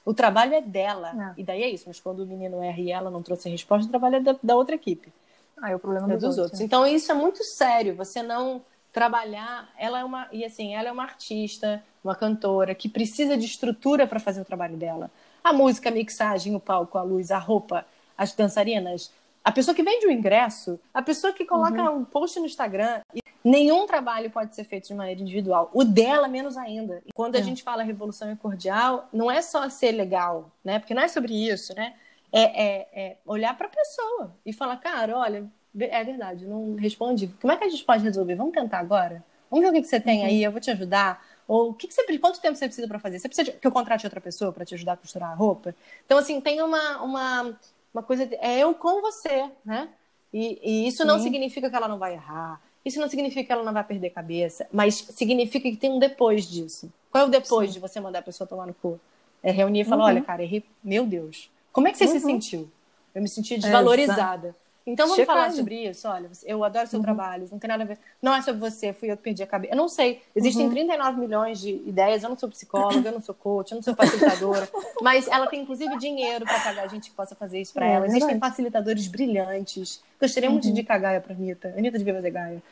[0.06, 1.12] O trabalho é dela.
[1.12, 1.34] Não.
[1.36, 1.84] E daí é isso.
[1.88, 4.36] Mas quando o menino erra e ela não trouxe a resposta, o trabalho é da,
[4.40, 5.12] da outra equipe.
[5.60, 6.44] Ah, é o problema é dos, dos outros.
[6.44, 6.60] outros.
[6.60, 7.96] Então isso é muito sério.
[7.96, 9.68] Você não trabalhar.
[9.76, 14.06] Ela é uma e assim, ela é uma artista, uma cantora que precisa de estrutura
[14.06, 15.10] para fazer o trabalho dela.
[15.42, 17.84] A música, a mixagem, o palco, a luz, a roupa,
[18.16, 19.12] as dançarinas,
[19.44, 21.98] a pessoa que vende o ingresso, a pessoa que coloca uhum.
[21.98, 23.00] um post no Instagram.
[23.46, 25.70] Nenhum trabalho pode ser feito de maneira individual.
[25.72, 27.00] O dela, menos ainda.
[27.06, 27.38] E quando é.
[27.38, 30.80] a gente fala revolução é cordial, não é só ser legal, né?
[30.80, 31.94] Porque não é sobre isso, né?
[32.32, 37.28] É, é, é olhar para a pessoa e falar, cara, olha, é verdade, não respondi.
[37.40, 38.34] Como é que a gente pode resolver?
[38.34, 39.24] Vamos tentar agora?
[39.48, 40.26] Vamos ver o que, que você tem uhum.
[40.26, 41.24] aí, eu vou te ajudar.
[41.46, 43.20] Ou o que, que você quanto tempo você precisa para fazer?
[43.20, 45.72] Você precisa que eu contrate outra pessoa para te ajudar a costurar a roupa?
[46.04, 47.56] Então, assim, tem uma, uma,
[47.94, 48.26] uma coisa.
[48.26, 49.88] De, é eu com você, né?
[50.32, 51.08] E, e isso Sim.
[51.08, 52.60] não significa que ela não vai errar.
[52.86, 56.48] Isso não significa que ela não vai perder cabeça, mas significa que tem um depois
[56.48, 56.88] disso.
[57.10, 57.74] Qual é o depois Sim.
[57.74, 59.00] de você mandar a pessoa tomar no cu?
[59.42, 60.10] É reunir e falar: uhum.
[60.10, 60.62] olha, cara, errei.
[60.84, 61.50] Meu Deus.
[61.72, 62.12] Como é que você uhum.
[62.12, 62.70] se sentiu?
[63.12, 64.54] Eu me senti desvalorizada.
[64.86, 66.06] Então vamos falar sobre isso.
[66.06, 67.04] Olha, eu adoro seu uhum.
[67.04, 67.98] trabalho, não tem nada a ver.
[68.22, 69.74] Não é sobre você, fui eu que perdi a cabeça.
[69.74, 70.22] Eu não sei.
[70.34, 70.70] Existem uhum.
[70.70, 72.22] 39 milhões de ideias.
[72.22, 74.68] Eu não sou psicóloga, eu não sou coach, eu não sou facilitadora.
[75.02, 77.94] mas ela tem, inclusive, dinheiro para pagar a gente que possa fazer isso para é,
[77.94, 78.06] ela.
[78.06, 80.00] Existem facilitadores brilhantes.
[80.20, 80.72] Gostaria muito uhum.
[80.72, 81.74] de indicar Gaia para Anitta.
[81.76, 82.62] Anitta devia fazer Gaia.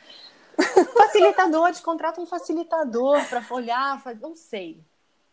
[0.93, 4.21] Facilitadores, contrata um facilitador para olhar, faz...
[4.21, 4.79] não sei.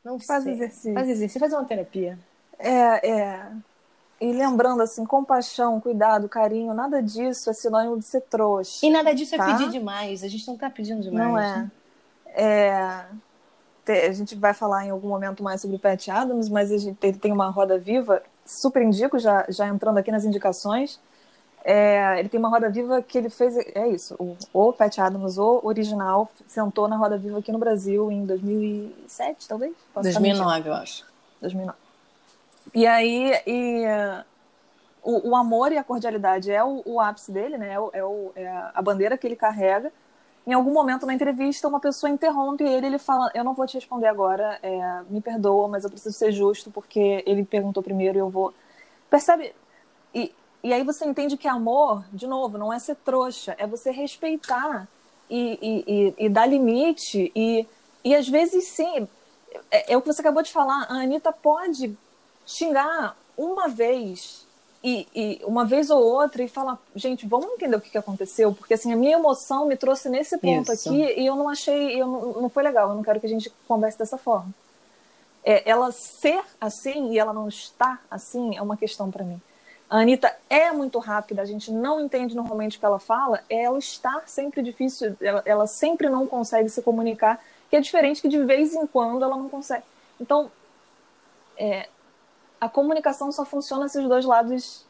[0.04, 0.54] Não faz sei.
[0.54, 0.94] exercício.
[0.94, 2.18] Faz exercício, faz uma terapia.
[2.58, 3.52] É, é.
[4.22, 8.86] E lembrando, assim, compaixão, cuidado, carinho, nada disso é sinônimo de ser trouxa.
[8.86, 9.50] E nada disso é tá?
[9.50, 10.22] é pedir demais.
[10.22, 11.28] A gente não está pedindo demais.
[11.28, 11.56] Não é.
[11.56, 11.70] Né?
[13.84, 14.06] é.
[14.08, 17.18] A gente vai falar em algum momento mais sobre o Pat Adams, mas gente, ele
[17.18, 21.00] tem uma roda viva, super indico, já, já entrando aqui nas indicações.
[21.64, 25.36] É, ele tem uma roda viva que ele fez, é isso, o, o Pat Adams,
[25.36, 29.74] o original, sentou na roda viva aqui no Brasil em 2007, talvez?
[29.92, 31.04] Posso 2009, eu acho.
[31.40, 31.81] 2009.
[32.74, 34.24] E aí, e, uh,
[35.02, 37.74] o, o, amor e a cordialidade é o, o ápice dele, né?
[37.74, 39.92] É, o, é, o, é, a bandeira que ele carrega.
[40.46, 43.74] Em algum momento na entrevista, uma pessoa interrompe ele ele fala: Eu não vou te
[43.74, 48.20] responder agora, é, me perdoa, mas eu preciso ser justo porque ele perguntou primeiro e
[48.20, 48.54] eu vou.
[49.10, 49.54] Percebe?
[50.14, 53.90] E, e aí você entende que amor, de novo, não é ser trouxa, é você
[53.90, 54.88] respeitar
[55.28, 57.30] e, e, e, e dar limite.
[57.34, 57.66] E,
[58.04, 59.08] e às vezes, sim,
[59.70, 60.86] é, é, o que você acabou de falar.
[60.88, 61.96] A Anitta pode
[62.46, 64.46] xingar uma vez
[64.84, 68.52] e, e, uma vez ou outra e falar, gente, vamos entender o que, que aconteceu,
[68.52, 70.88] porque assim a minha emoção me trouxe nesse ponto Isso.
[70.88, 73.28] aqui e eu não achei, eu não, não foi legal, eu não quero que a
[73.28, 74.52] gente converse dessa forma.
[75.44, 79.40] É, ela ser assim e ela não estar assim é uma questão para mim.
[79.88, 83.64] A Anitta é muito rápida, a gente não entende normalmente o que ela fala, é
[83.64, 88.28] ela estar sempre difícil, ela, ela sempre não consegue se comunicar, que é diferente que
[88.28, 89.84] de vez em quando ela não consegue.
[90.18, 90.50] Então,
[91.58, 91.88] é,
[92.62, 94.86] a comunicação só funciona se os dois lados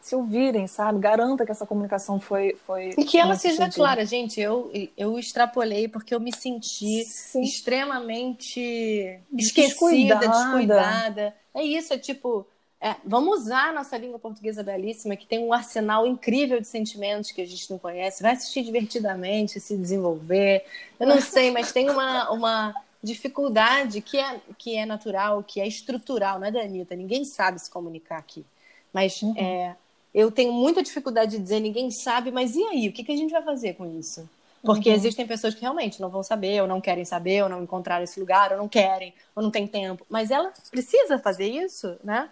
[0.00, 1.00] se ouvirem, sabe?
[1.00, 2.56] Garanta que essa comunicação foi.
[2.64, 4.40] foi e que ela seja clara, gente.
[4.40, 7.42] Eu, eu extrapolei porque eu me senti Sim.
[7.42, 10.28] extremamente esquecida, descuidada.
[10.28, 11.34] descuidada.
[11.52, 12.46] É isso, é tipo.
[12.80, 17.32] É, vamos usar a nossa língua portuguesa belíssima, que tem um arsenal incrível de sentimentos
[17.32, 18.22] que a gente não conhece.
[18.22, 20.64] Vai assistir divertidamente, se desenvolver.
[21.00, 22.74] Eu não sei, mas tem uma, uma
[23.06, 26.94] dificuldade que é, que é natural, que é estrutural, não é da Anitta.
[26.96, 28.44] Ninguém sabe se comunicar aqui.
[28.92, 29.34] Mas Uhum.
[29.36, 29.76] é,
[30.14, 32.88] eu tenho muita dificuldade de dizer, ninguém sabe, mas e aí?
[32.88, 34.28] O que, que a gente vai fazer com isso?
[34.64, 34.96] Porque Uhum.
[34.96, 38.18] existem pessoas que realmente não vão saber, ou não querem saber, ou não encontraram esse
[38.18, 40.04] lugar, ou não querem, ou não tem tempo.
[40.10, 42.30] Mas ela precisa fazer isso, né?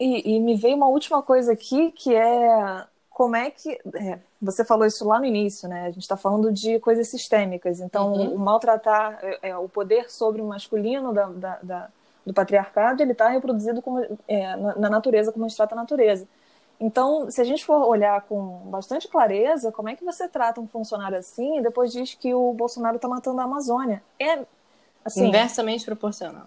[0.00, 3.70] E, e me veio uma última coisa aqui, que é como é que.
[3.94, 5.82] é, você falou isso lá no início, né?
[5.86, 7.80] A gente está falando de coisas sistêmicas.
[7.80, 8.34] Então, Uhum.
[8.34, 11.88] o maltratar, é, é, o poder sobre o masculino da, da- da-
[12.26, 15.78] do patriarcado, ele está reproduzido como, é, na, na natureza, como a gente trata a
[15.78, 16.28] natureza.
[16.80, 20.68] Então, se a gente for olhar com bastante clareza, como é que você trata um
[20.68, 24.02] funcionário assim e depois diz que o Bolsonaro está matando a Amazônia?
[24.20, 24.44] É,
[25.04, 26.46] assim, Inversamente proporcional.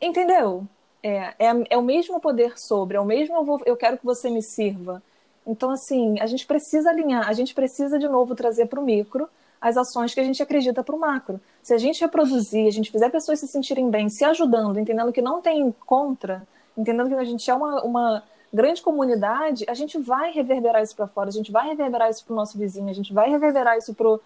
[0.00, 0.66] Entendeu?
[1.02, 4.04] É, é, é o mesmo poder sobre, é o mesmo eu, vou- eu quero que
[4.04, 5.02] você me sirva.
[5.46, 9.28] Então, assim, a gente precisa alinhar, a gente precisa de novo trazer para o micro
[9.60, 11.40] as ações que a gente acredita para o macro.
[11.62, 15.22] Se a gente reproduzir, a gente fizer pessoas se sentirem bem, se ajudando, entendendo que
[15.22, 18.22] não tem contra, entendendo que a gente é uma, uma
[18.52, 22.32] grande comunidade, a gente vai reverberar isso para fora, a gente vai reverberar isso para
[22.32, 24.18] o nosso vizinho, a gente vai reverberar isso para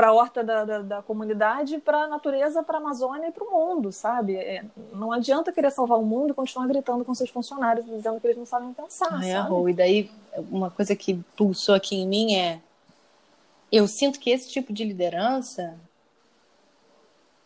[0.00, 3.44] para a horta da, da, da comunidade, para a natureza, para a Amazônia e para
[3.44, 4.34] o mundo, sabe?
[4.34, 8.26] É, não adianta querer salvar o mundo e continuar gritando com seus funcionários, dizendo que
[8.26, 9.70] eles não sabem pensar, Ai, sabe?
[9.70, 10.10] E daí,
[10.50, 12.62] uma coisa que pulsou aqui em mim é:
[13.70, 15.78] eu sinto que esse tipo de liderança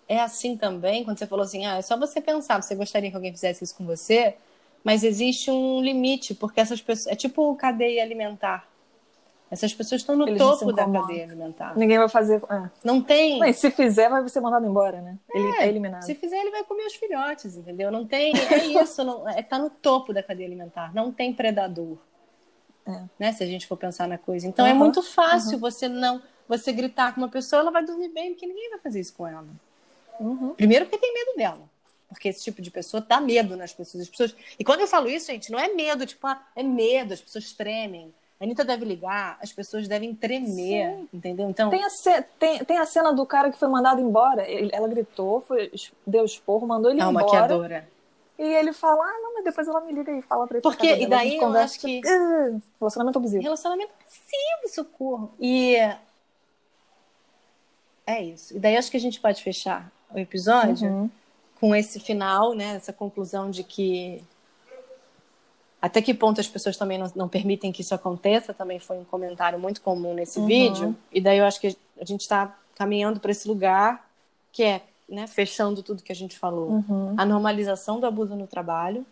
[0.09, 3.17] é assim também, quando você falou assim, ah, é só você pensar, você gostaria que
[3.17, 4.37] alguém fizesse isso com você,
[4.85, 7.13] mas existe um limite, porque essas pessoas.
[7.13, 8.65] É tipo cadeia alimentar.
[9.51, 11.77] Essas pessoas estão no Eles topo da cadeia alimentar.
[11.77, 12.43] Ninguém vai fazer.
[12.51, 12.71] É.
[12.83, 13.39] Não tem.
[13.39, 15.19] Mas se fizer, vai ser mandado embora, né?
[15.33, 16.03] Ele é, eliminado.
[16.03, 17.91] Se fizer, ele vai comer os filhotes, entendeu?
[17.91, 18.33] Não tem.
[18.37, 20.93] É isso, não, é, tá no topo da cadeia alimentar.
[20.95, 21.99] Não tem predador.
[22.87, 23.03] É.
[23.19, 23.33] Né?
[23.33, 24.47] Se a gente for pensar na coisa.
[24.47, 26.21] Então é Uhum, muito fácil você não.
[26.49, 29.27] Você gritar com uma pessoa, ela vai dormir bem, porque ninguém vai fazer isso com
[29.27, 29.47] ela.
[30.21, 30.55] Uhum.
[30.55, 31.63] Primeiro porque tem medo dela.
[32.09, 34.03] Porque esse tipo de pessoa dá medo nas pessoas.
[34.05, 34.37] As pessoas...
[34.59, 37.53] E quando eu falo isso, gente, não é medo, tipo, ah, é medo, as pessoas
[37.53, 38.15] tremem.
[38.41, 40.49] A Anitta deve ligar, as pessoas devem tremer,
[40.97, 41.09] Sim.
[41.13, 41.49] entendeu?
[41.49, 41.89] Então, Tem a,
[42.39, 44.49] tem, tem a cena do cara que foi mandado embora.
[44.49, 45.71] Ele- ela gritou, foi,
[46.07, 47.25] deu esporro, mandou ele é uma embora.
[47.41, 47.89] maquiadora.
[48.37, 50.63] E ele fala: Ah, não, mas depois ela me liga e fala pra ele.
[50.63, 53.43] Porque- e daí eu conversa, acho que- "Ah, relacionamento abusivo.
[53.43, 55.33] Relacionamento passivo, socorro.
[55.39, 55.77] E
[58.07, 58.57] é isso.
[58.57, 61.11] E daí acho que a gente pode fechar o episódio Uhum.
[61.61, 62.75] com esse final, né?
[62.77, 64.23] Essa conclusão de que
[65.85, 69.05] até que ponto as pessoas também não, não permitem que isso aconteça, também foi um
[69.05, 70.47] comentário muito comum nesse Uhum.
[70.47, 70.97] vídeo.
[71.13, 74.09] E daí eu acho que a gente está caminhando para esse lugar
[74.51, 76.71] que é, né, fechando tudo que a gente falou.
[76.71, 77.13] Uhum.
[77.19, 79.05] A normalização do abuso no trabalho.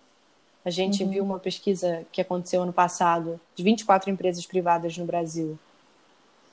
[0.65, 5.59] A gente viu uma pesquisa que aconteceu ano passado de 24 empresas privadas no Brasil.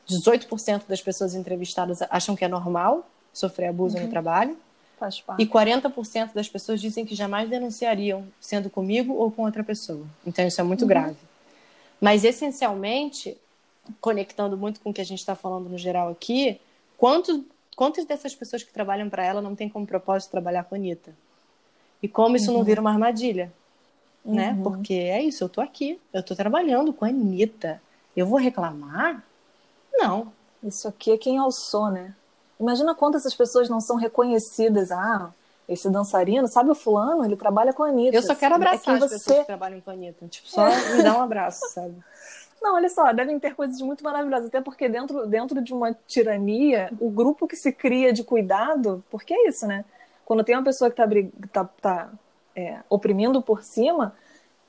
[0.09, 4.57] 18% das pessoas entrevistadas acham que é normal sofrer abuso no trabalho.
[5.39, 10.06] E 40% das pessoas dizem que jamais denunciariam, sendo comigo ou com outra pessoa.
[10.26, 11.18] Então, isso é muito grave.
[12.00, 13.38] Mas, essencialmente,
[14.00, 16.60] conectando muito com o que a gente está falando no geral aqui,
[16.97, 17.45] quanto,
[17.76, 21.14] quantas dessas pessoas que trabalham para ela não têm como propósito trabalhar com a Anitta?
[22.02, 23.52] E como isso não vira uma armadilha?
[24.24, 24.52] Né?
[24.52, 24.64] Uhum.
[24.64, 27.82] Porque é isso, eu tô aqui, eu tô trabalhando com a Anitta.
[28.16, 29.24] Eu vou reclamar?
[29.93, 30.32] Não.
[30.64, 32.14] Isso aqui é quem sou, né?
[32.60, 34.91] Imagina quantas essas pessoas não são reconhecidas.
[34.91, 35.32] Ah,
[35.68, 37.24] esse dançarino, sabe o fulano?
[37.24, 38.18] Ele trabalha com a Anitta.
[38.18, 39.16] Eu só quero É abraçar quem as você...
[39.16, 40.28] pessoas que trabalham com a Anitta.
[40.28, 41.93] Tipo, só me dá um abraço, sabe?
[42.62, 46.91] Não, olha só, devem ter coisas muito maravilhosas, até porque dentro, dentro de uma tirania,
[46.99, 49.86] o grupo que se cria de cuidado, porque é isso, né?
[50.26, 51.07] Quando tem uma pessoa que está
[51.53, 52.10] tá, tá,
[52.55, 54.14] é, oprimindo por cima,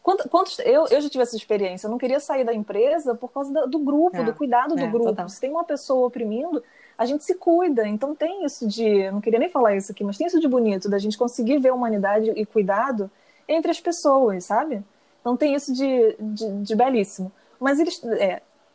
[0.03, 3.33] quantos, quantos eu, eu já tive essa experiência, eu não queria sair da empresa por
[3.33, 5.07] causa da, do grupo, É, do cuidado do é, grupo.
[5.07, 5.29] total.
[5.29, 6.63] Se tem uma pessoa oprimindo,
[7.01, 10.05] a gente se cuida, então tem isso de, eu não queria nem falar isso aqui,
[10.05, 13.11] mas tem isso de bonito, da gente conseguir ver humanidade e cuidado
[13.49, 14.85] entre as pessoas, sabe?
[15.23, 17.33] Então tem isso de, de, de belíssimo.
[17.59, 18.03] Mas eles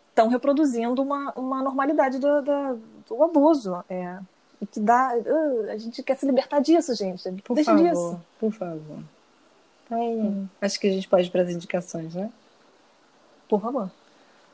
[0.09, 3.83] estão reproduzindo uma, uma normalidade do, do, do abuso.
[3.87, 4.17] É,
[4.59, 5.13] e que dá.
[5.15, 7.31] uh, a gente quer se libertar disso, gente.
[7.43, 8.21] Por Deixa favor, disso.
[8.39, 8.99] por favor.
[9.85, 12.31] Então, acho que a gente pode ir para as indicações, né?
[13.47, 13.91] Por favor.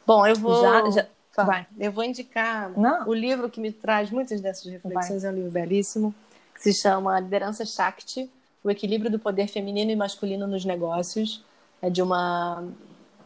[0.05, 0.61] Bom, eu vou.
[0.61, 1.47] Já- já- Fala.
[1.47, 1.67] vai.
[1.79, 3.07] Eu vou indicar Não.
[3.07, 6.13] o livro que me traz muitas dessas reflexões, é um livro belíssimo,
[6.53, 8.29] que se chama Liderança Shakti,
[8.63, 11.43] o equilíbrio do poder feminino e masculino nos negócios.
[11.81, 12.63] É de uma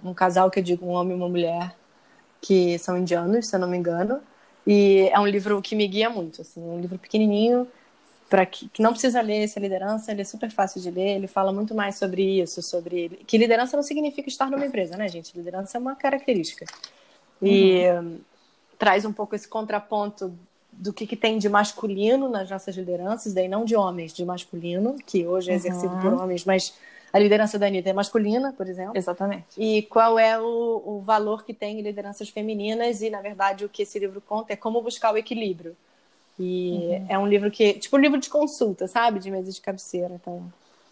[0.04, 1.76] um casal que eu digo, um homem e uma mulher,
[2.40, 4.22] que são indianos, se eu não me engano.
[4.66, 7.68] E é um livro que me guia muito, assim, um livro pequenininho,
[8.30, 11.28] para que, que não precisa ler essa liderança, ele é super fácil de ler, ele
[11.28, 15.36] fala muito mais sobre isso, sobre que liderança não significa estar numa empresa, né, gente?
[15.36, 16.66] Liderança é uma característica.
[17.42, 18.20] E hum,
[18.78, 20.34] traz um pouco esse contraponto
[20.72, 24.98] do que, que tem de masculino nas nossas lideranças, daí não de homens, de masculino,
[25.06, 26.02] que hoje é exercido Uhum.
[26.02, 26.74] por homens, mas
[27.14, 28.98] a liderança da Anitta é masculina, por exemplo.
[28.98, 29.46] Exatamente.
[29.58, 33.70] E qual é o, o valor que tem em lideranças femininas, e, na verdade, o
[33.70, 35.78] que esse livro conta é como buscar o equilíbrio.
[36.38, 37.06] E uhum.
[37.08, 39.20] é um livro que, tipo um livro de consulta, sabe?
[39.20, 40.14] De mesa de cabeceira.
[40.14, 40.44] Então,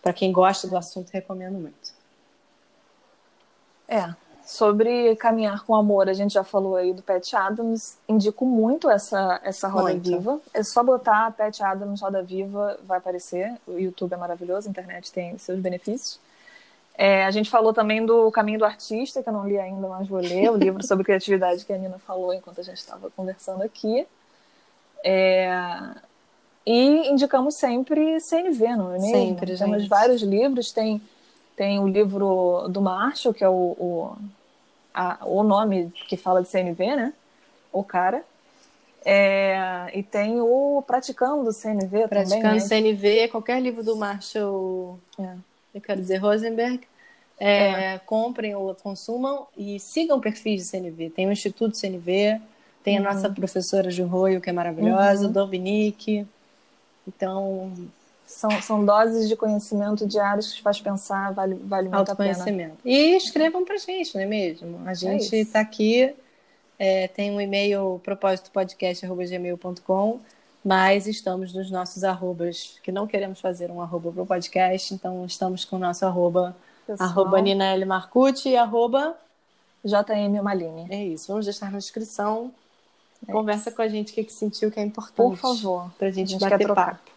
[0.02, 1.94] para quem gosta do assunto, recomendo muito.
[3.86, 4.16] É,
[4.46, 7.98] Sobre caminhar com amor, a gente já falou aí do Pat Adams.
[8.08, 10.10] Indico muito essa, essa Roda muito.
[10.10, 10.40] Viva.
[10.54, 13.54] É só botar Pat Adams Roda Viva, vai aparecer.
[13.66, 16.20] O YouTube é maravilhoso, a internet tem seus benefícios.
[16.96, 20.08] É, a gente falou também do Caminho do Artista, que eu não li ainda, mas
[20.08, 20.52] vou ler.
[20.52, 24.06] O livro sobre criatividade que a Nina falou enquanto a gente estava conversando aqui.
[25.04, 25.50] É,
[26.66, 29.10] e indicamos sempre CNV, não é mesmo?
[29.10, 31.02] Sempre, Temos vários livros, tem
[31.56, 34.16] tem o livro do Marshall, que é o, o,
[34.94, 37.14] a, o nome que fala de CNV, né?
[37.72, 38.24] O cara.
[39.06, 42.42] É, e tem o Praticando CNV Praticando também.
[42.42, 42.60] Praticando né?
[42.60, 45.36] CNV, qualquer livro do Marshall, é.
[45.76, 46.88] eu quero dizer, Rosenberg.
[47.40, 48.00] É, é.
[48.00, 51.10] Comprem ou consumam e sigam perfis de CNV.
[51.10, 52.40] Tem o Instituto CNV,
[52.84, 53.08] tem uhum.
[53.08, 55.32] a nossa professora Jurroio, que é maravilhosa, uhum.
[55.32, 56.26] Dominique.
[57.08, 57.74] Então,
[58.26, 62.72] são, são doses de conhecimento diários que te faz pensar, vale, vale muito a pena.
[62.84, 64.82] E escrevam pra gente, não é mesmo?
[64.86, 66.14] A é gente está é aqui,
[66.80, 70.20] é, tem um e-mail propósitopodcast.gmail.com,
[70.64, 75.64] mas estamos nos nossos arrobas, que não queremos fazer um arroba pro podcast, então estamos
[75.66, 76.56] com o nosso arroba,
[76.88, 77.10] Pessoal.
[77.10, 77.86] arroba Nina L.
[77.86, 79.16] Marcucci e arroba
[79.84, 80.88] JM Maline.
[80.90, 82.52] É isso, vamos deixar na descrição.
[83.28, 83.76] É Conversa isso.
[83.76, 85.16] com a gente o que, que sentiu que é importante.
[85.16, 85.92] Por favor.
[85.98, 87.13] Pra gente, gente bater papo.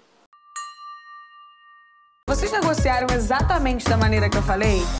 [2.36, 4.82] Vocês negociaram exatamente da maneira que eu falei?